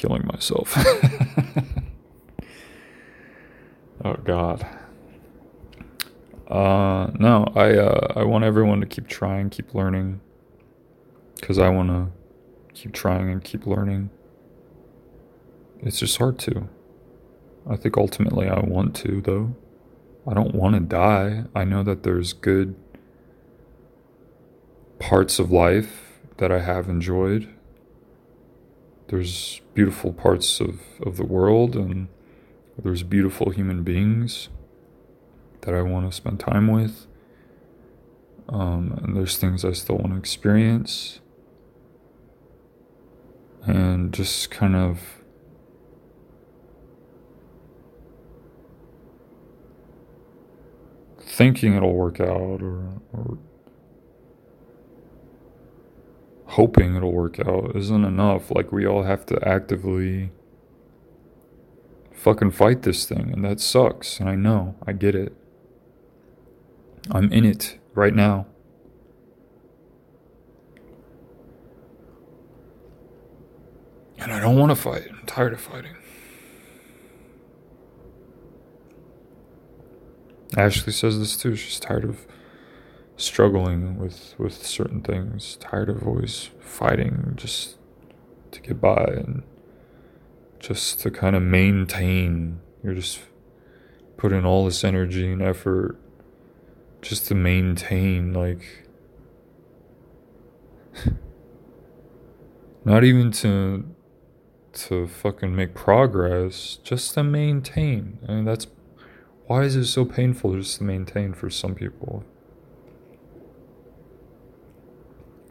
[0.01, 0.75] killing myself.
[4.03, 4.65] oh God.
[6.47, 10.19] Uh, no, I uh, I want everyone to keep trying, keep learning,
[11.35, 12.07] because I want to
[12.73, 14.09] keep trying and keep learning.
[15.79, 16.67] It's just hard to.
[17.69, 19.55] I think ultimately I want to, though.
[20.27, 21.45] I don't want to die.
[21.55, 22.75] I know that there's good
[24.99, 27.47] parts of life that I have enjoyed.
[29.12, 32.07] There's beautiful parts of, of the world, and
[32.82, 34.47] there's beautiful human beings
[35.62, 37.07] that I want to spend time with.
[38.47, 41.20] Um, and there's things I still want to experience.
[43.64, 45.22] And just kind of
[51.20, 53.38] thinking it'll work out or, or
[56.51, 58.51] hoping it'll work out isn't enough.
[58.51, 60.31] Like, we all have to actively
[62.11, 64.19] fucking fight this thing, and that sucks.
[64.19, 65.33] And I know, I get it.
[67.09, 68.47] I'm in it right now.
[74.17, 75.07] And I don't want to fight.
[75.09, 75.95] I'm tired of fighting.
[80.57, 81.55] Ashley says this too.
[81.55, 82.27] She's tired of
[83.18, 87.78] struggling with with certain things, tired of always fighting just
[88.51, 89.43] to get by and
[90.59, 92.59] just to kind of maintain.
[92.84, 93.20] You're just
[94.18, 95.97] putting all this energy and effort
[97.01, 98.88] just to maintain like
[102.86, 103.86] not even to
[104.74, 108.20] to fucking make progress, just to maintain.
[108.28, 108.68] I mean that's
[109.47, 112.24] why is it so painful just to maintain for some people?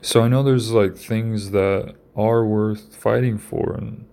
[0.02, 4.06] So I know there's like things that are worth fighting for and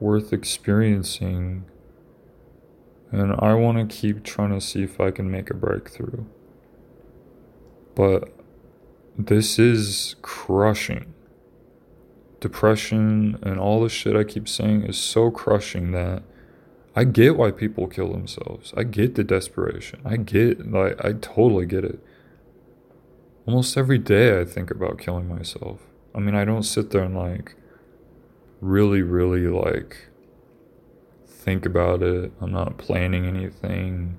[0.00, 1.64] worth experiencing.
[3.12, 6.24] And I want to keep trying to see if I can make a breakthrough.
[7.94, 8.32] But
[9.16, 11.14] this is crushing.
[12.40, 16.22] Depression and all the shit I keep saying is so crushing that
[16.94, 18.72] I get why people kill themselves.
[18.76, 20.00] I get the desperation.
[20.04, 22.00] I get, like, I totally get it.
[23.46, 25.80] Almost every day I think about killing myself.
[26.14, 27.54] I mean, I don't sit there and like
[28.60, 30.08] really, really like
[31.26, 32.32] think about it.
[32.40, 34.18] I'm not planning anything.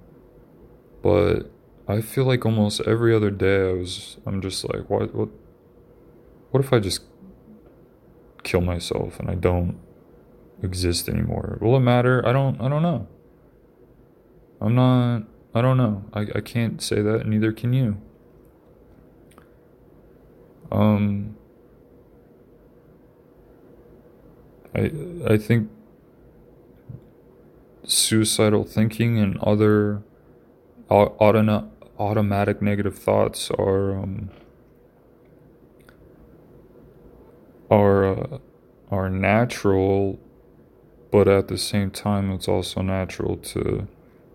[1.01, 1.51] But
[1.89, 5.29] I feel like almost every other day I was I'm just like what what
[6.51, 7.01] what if I just
[8.43, 9.77] kill myself and I don't
[10.63, 11.57] exist anymore?
[11.61, 12.25] Will it matter?
[12.25, 13.07] I don't I don't know.
[14.61, 15.23] I'm not
[15.53, 16.05] I don't know.
[16.13, 17.97] I, I can't say that, neither can you.
[20.71, 21.35] Um,
[24.75, 24.91] I
[25.27, 25.69] I think
[27.83, 30.03] suicidal thinking and other
[30.89, 34.29] auto- automatic negative thoughts are um,
[37.71, 38.37] are uh,
[38.91, 40.19] are natural,
[41.11, 43.87] but at the same time, it's also natural to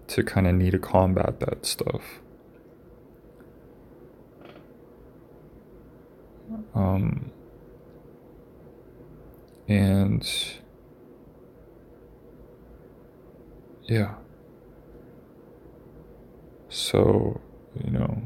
[0.09, 2.22] to kind of need to combat that stuff.
[6.75, 7.31] Um,
[9.69, 10.29] and
[13.85, 14.15] yeah.
[16.69, 17.41] So,
[17.85, 18.23] you know,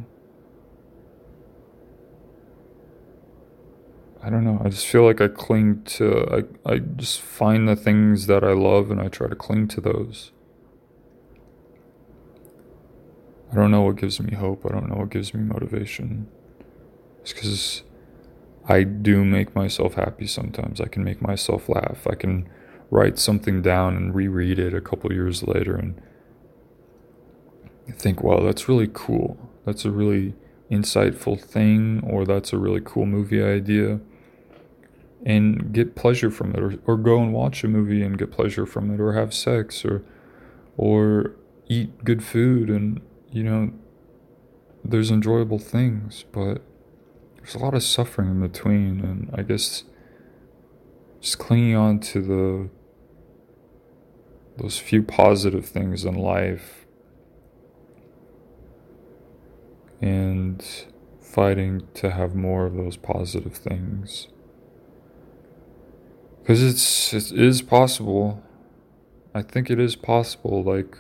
[4.23, 4.61] I don't know.
[4.65, 8.53] I just feel like I cling to, I, I just find the things that I
[8.53, 10.33] love and I try to cling to those.
[13.53, 14.67] I don't know what gives me hope.
[14.67, 16.29] I don't know what gives me motivation.
[17.21, 17.85] It's because
[18.69, 20.81] I do make myself happy sometimes.
[20.81, 22.07] I can make myself laugh.
[22.07, 22.49] I can
[22.91, 26.01] write something down and reread it a couple years later and
[27.95, 29.39] think, wow, that's really cool.
[29.65, 30.35] That's a really
[30.71, 34.01] insightful thing, or that's a really cool movie idea.
[35.25, 38.67] And get pleasure from it, or, or go and watch a movie and get pleasure
[38.67, 40.05] from it, or have sex, or
[40.77, 41.33] or
[41.69, 43.01] eat good food, and
[43.33, 43.73] you know,
[44.85, 46.63] there's enjoyable things, but
[47.47, 49.85] there's a lot of suffering in between, and I guess
[51.21, 52.71] just clinging on to the
[54.61, 56.87] those few positive things in life
[60.01, 60.65] and
[61.21, 64.27] fighting to have more of those positive things.
[66.43, 68.43] Because it's it is possible.
[69.37, 70.99] I think it is possible like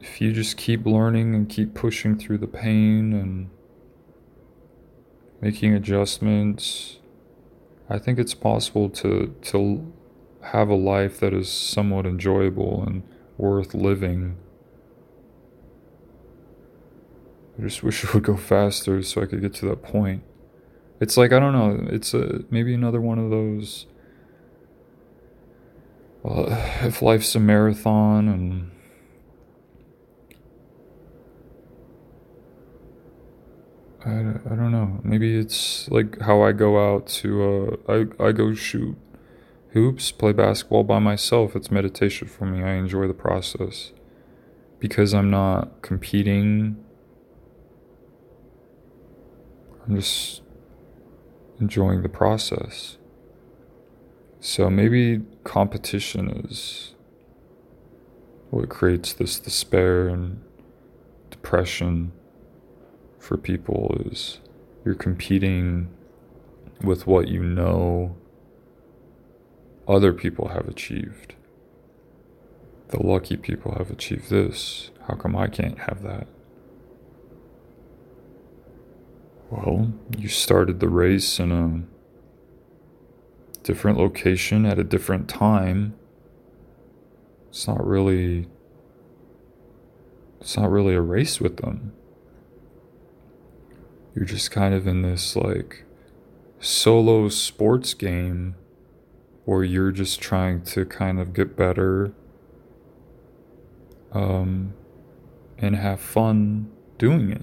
[0.00, 3.48] if you just keep learning and keep pushing through the pain and
[5.46, 6.96] making adjustments.
[7.88, 9.92] I think it's possible to to
[10.52, 13.04] have a life that is somewhat enjoyable and
[13.38, 14.36] worth living.
[17.56, 20.24] I just wish it would go faster so I could get to that point.
[21.00, 21.86] It's like I don't know.
[21.94, 23.86] It's a maybe another one of those.
[26.24, 26.46] Uh,
[26.82, 28.72] if life's a marathon and
[34.06, 35.00] I, I don't know.
[35.02, 38.96] Maybe it's like how I go out to uh, I I go shoot
[39.72, 41.56] hoops, play basketball by myself.
[41.56, 42.62] It's meditation for me.
[42.62, 43.92] I enjoy the process
[44.78, 46.76] because I'm not competing.
[49.84, 50.42] I'm just
[51.60, 52.98] enjoying the process.
[54.38, 56.94] So maybe competition is
[58.50, 60.44] what creates this despair and
[61.30, 62.12] depression
[63.26, 64.38] for people is
[64.84, 65.92] you're competing
[66.82, 68.16] with what you know
[69.88, 71.34] other people have achieved.
[72.88, 74.92] The lucky people have achieved this.
[75.08, 76.28] How come I can't have that?
[79.50, 81.82] Well, you started the race in a
[83.64, 85.96] different location at a different time.
[87.48, 88.46] It's not really
[90.40, 91.92] it's not really a race with them.
[94.16, 95.84] You're just kind of in this like
[96.58, 98.54] solo sports game
[99.44, 102.14] where you're just trying to kind of get better
[104.12, 104.72] um,
[105.58, 107.42] and have fun doing it.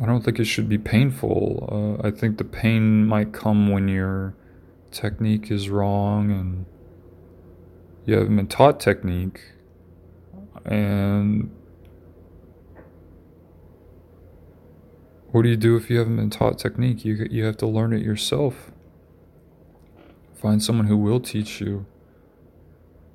[0.00, 1.98] I don't think it should be painful.
[2.02, 4.34] Uh, I think the pain might come when your
[4.90, 6.66] technique is wrong and
[8.06, 9.42] you haven't been taught technique
[10.64, 11.50] and
[15.32, 17.92] what do you do if you haven't been taught technique you you have to learn
[17.92, 18.70] it yourself
[20.34, 21.84] find someone who will teach you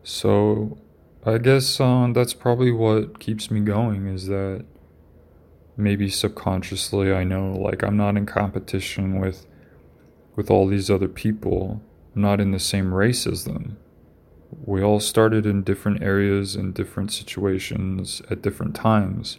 [0.04, 0.78] so
[1.26, 4.66] i guess uh, that's probably what keeps me going is that
[5.78, 9.46] maybe subconsciously I know like I'm not in competition with
[10.36, 11.82] with all these other people.
[12.16, 13.78] I'm not in the same race as them.
[14.66, 19.38] We all started in different areas in different situations at different times.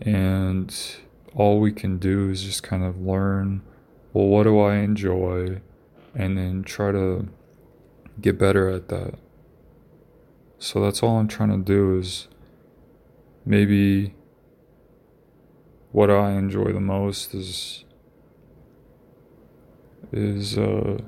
[0.00, 0.74] And
[1.36, 3.62] all we can do is just kind of learn
[4.12, 5.60] well what do I enjoy
[6.14, 7.28] and then try to
[8.20, 9.14] get better at that.
[10.58, 12.28] So that's all I'm trying to do is
[13.44, 14.14] maybe
[15.92, 17.84] what I enjoy the most is
[20.12, 20.98] is uh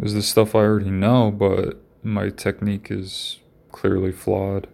[0.00, 3.40] is the stuff I already know, but my technique is
[3.72, 4.68] clearly flawed.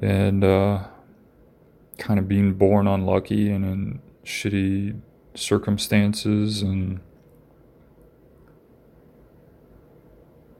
[0.00, 0.84] And uh
[2.02, 5.00] kind of being born unlucky and in shitty
[5.34, 6.98] circumstances and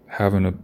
[0.07, 0.55] having to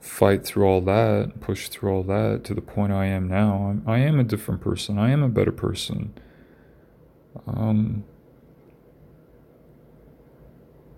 [0.00, 3.68] fight through all that, push through all that to the point I am now.
[3.70, 4.98] I'm, I am a different person.
[4.98, 6.12] I am a better person.
[7.46, 8.04] Um,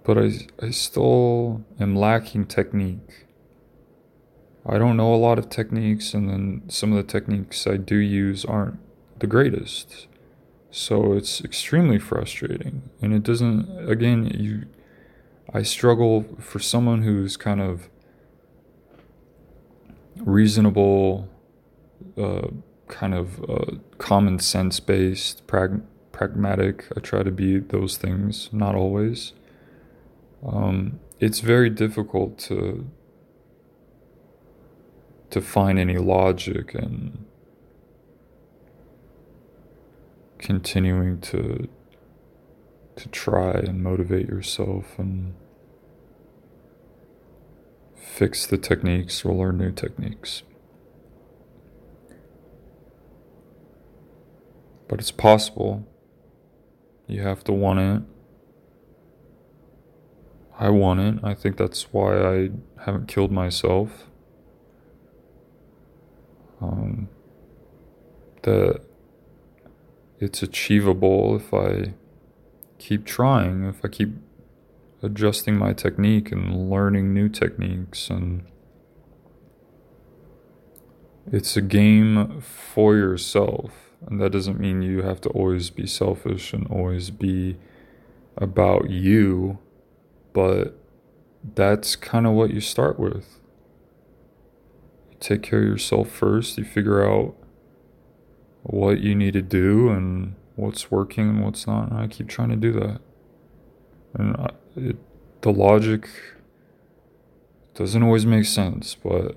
[0.02, 3.26] but I, I still am lacking technique.
[4.66, 7.96] I don't know a lot of techniques, and then some of the techniques I do
[7.96, 8.80] use aren't
[9.18, 10.06] the greatest.
[10.70, 12.90] So it's extremely frustrating.
[13.00, 14.66] And it doesn't, again, you,
[15.52, 17.88] I struggle for someone who's kind of
[20.16, 21.28] reasonable,
[22.18, 22.48] uh,
[22.88, 26.86] kind of uh, common sense based, prag- pragmatic.
[26.96, 29.32] I try to be those things, not always.
[30.46, 32.86] Um, it's very difficult to
[35.30, 37.24] to find any logic and
[40.44, 41.68] continuing to
[42.96, 45.34] to try and motivate yourself and
[47.96, 50.44] fix the techniques or learn new techniques.
[54.86, 55.88] But it's possible.
[57.08, 58.02] You have to want it.
[60.56, 61.24] I want it.
[61.24, 62.50] I think that's why I
[62.84, 64.04] haven't killed myself.
[66.60, 67.08] Um,
[68.42, 68.82] that
[70.20, 71.94] it's achievable if I
[72.78, 74.10] keep trying, if I keep
[75.02, 78.10] adjusting my technique and learning new techniques.
[78.10, 78.44] And
[81.30, 83.72] it's a game for yourself.
[84.06, 87.56] And that doesn't mean you have to always be selfish and always be
[88.36, 89.58] about you
[90.34, 90.76] but
[91.54, 93.38] that's kind of what you start with.
[95.10, 97.34] You take care of yourself first you figure out
[98.64, 102.48] what you need to do and what's working and what's not and i keep trying
[102.48, 103.00] to do that
[104.14, 104.96] and I, it,
[105.42, 106.08] the logic
[107.74, 109.36] doesn't always make sense, but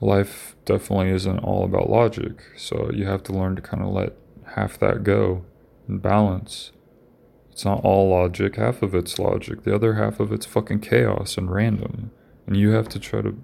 [0.00, 2.42] life definitely isn't all about logic.
[2.56, 4.12] So you have to learn to kind of let
[4.54, 5.44] half that go
[5.88, 6.72] and balance.
[7.50, 9.64] It's not all logic, half of it's logic.
[9.64, 12.10] The other half of it's fucking chaos and random.
[12.46, 13.42] And you have to try to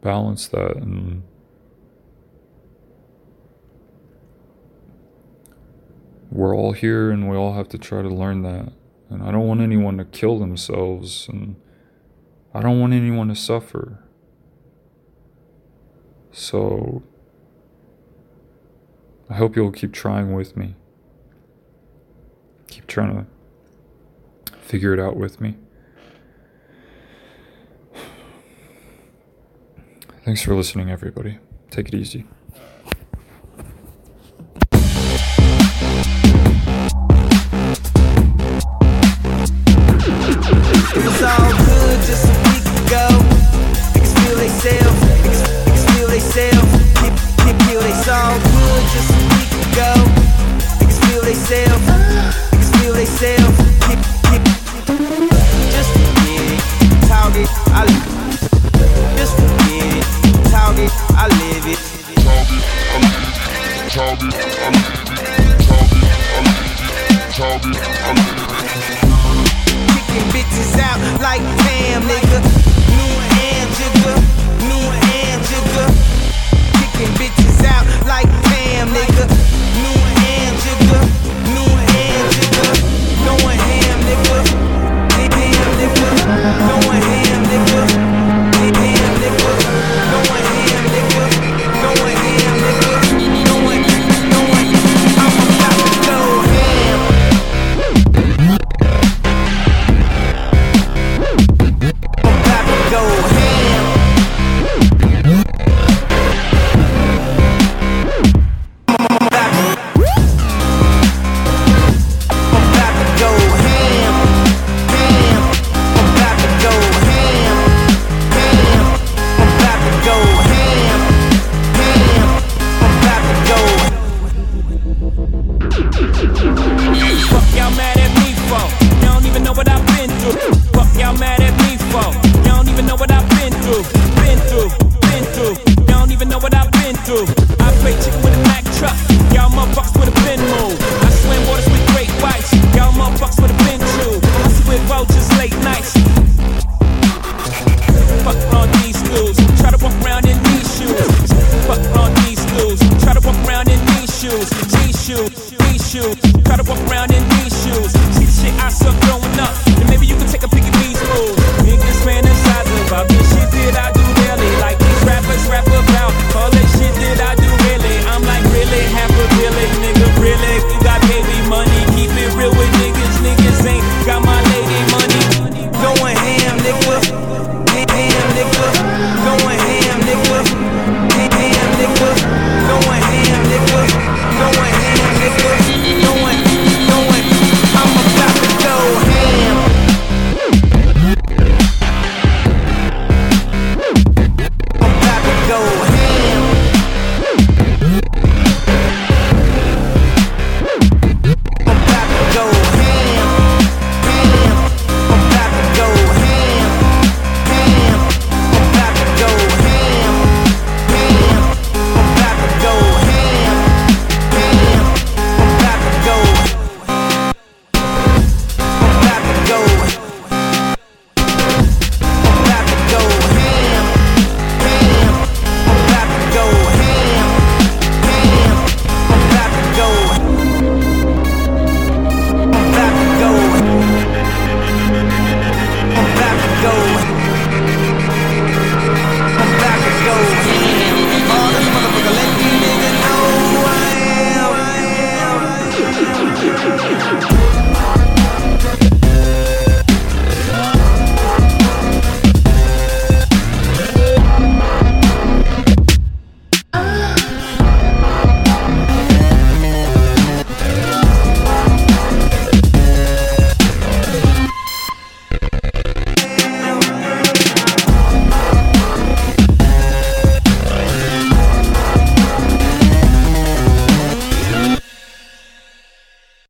[0.00, 1.24] balance that and
[6.30, 8.72] we're all here and we all have to try to learn that.
[9.10, 11.56] And I don't want anyone to kill themselves and
[12.52, 14.04] I don't want anyone to suffer.
[16.32, 17.02] So
[19.30, 20.74] I hope you'll keep trying with me.
[22.68, 23.26] Keep trying
[24.46, 25.56] to figure it out with me.
[30.24, 31.38] Thanks for listening, everybody.
[31.70, 32.26] Take it easy.
[48.10, 50.17] All good just a week ago.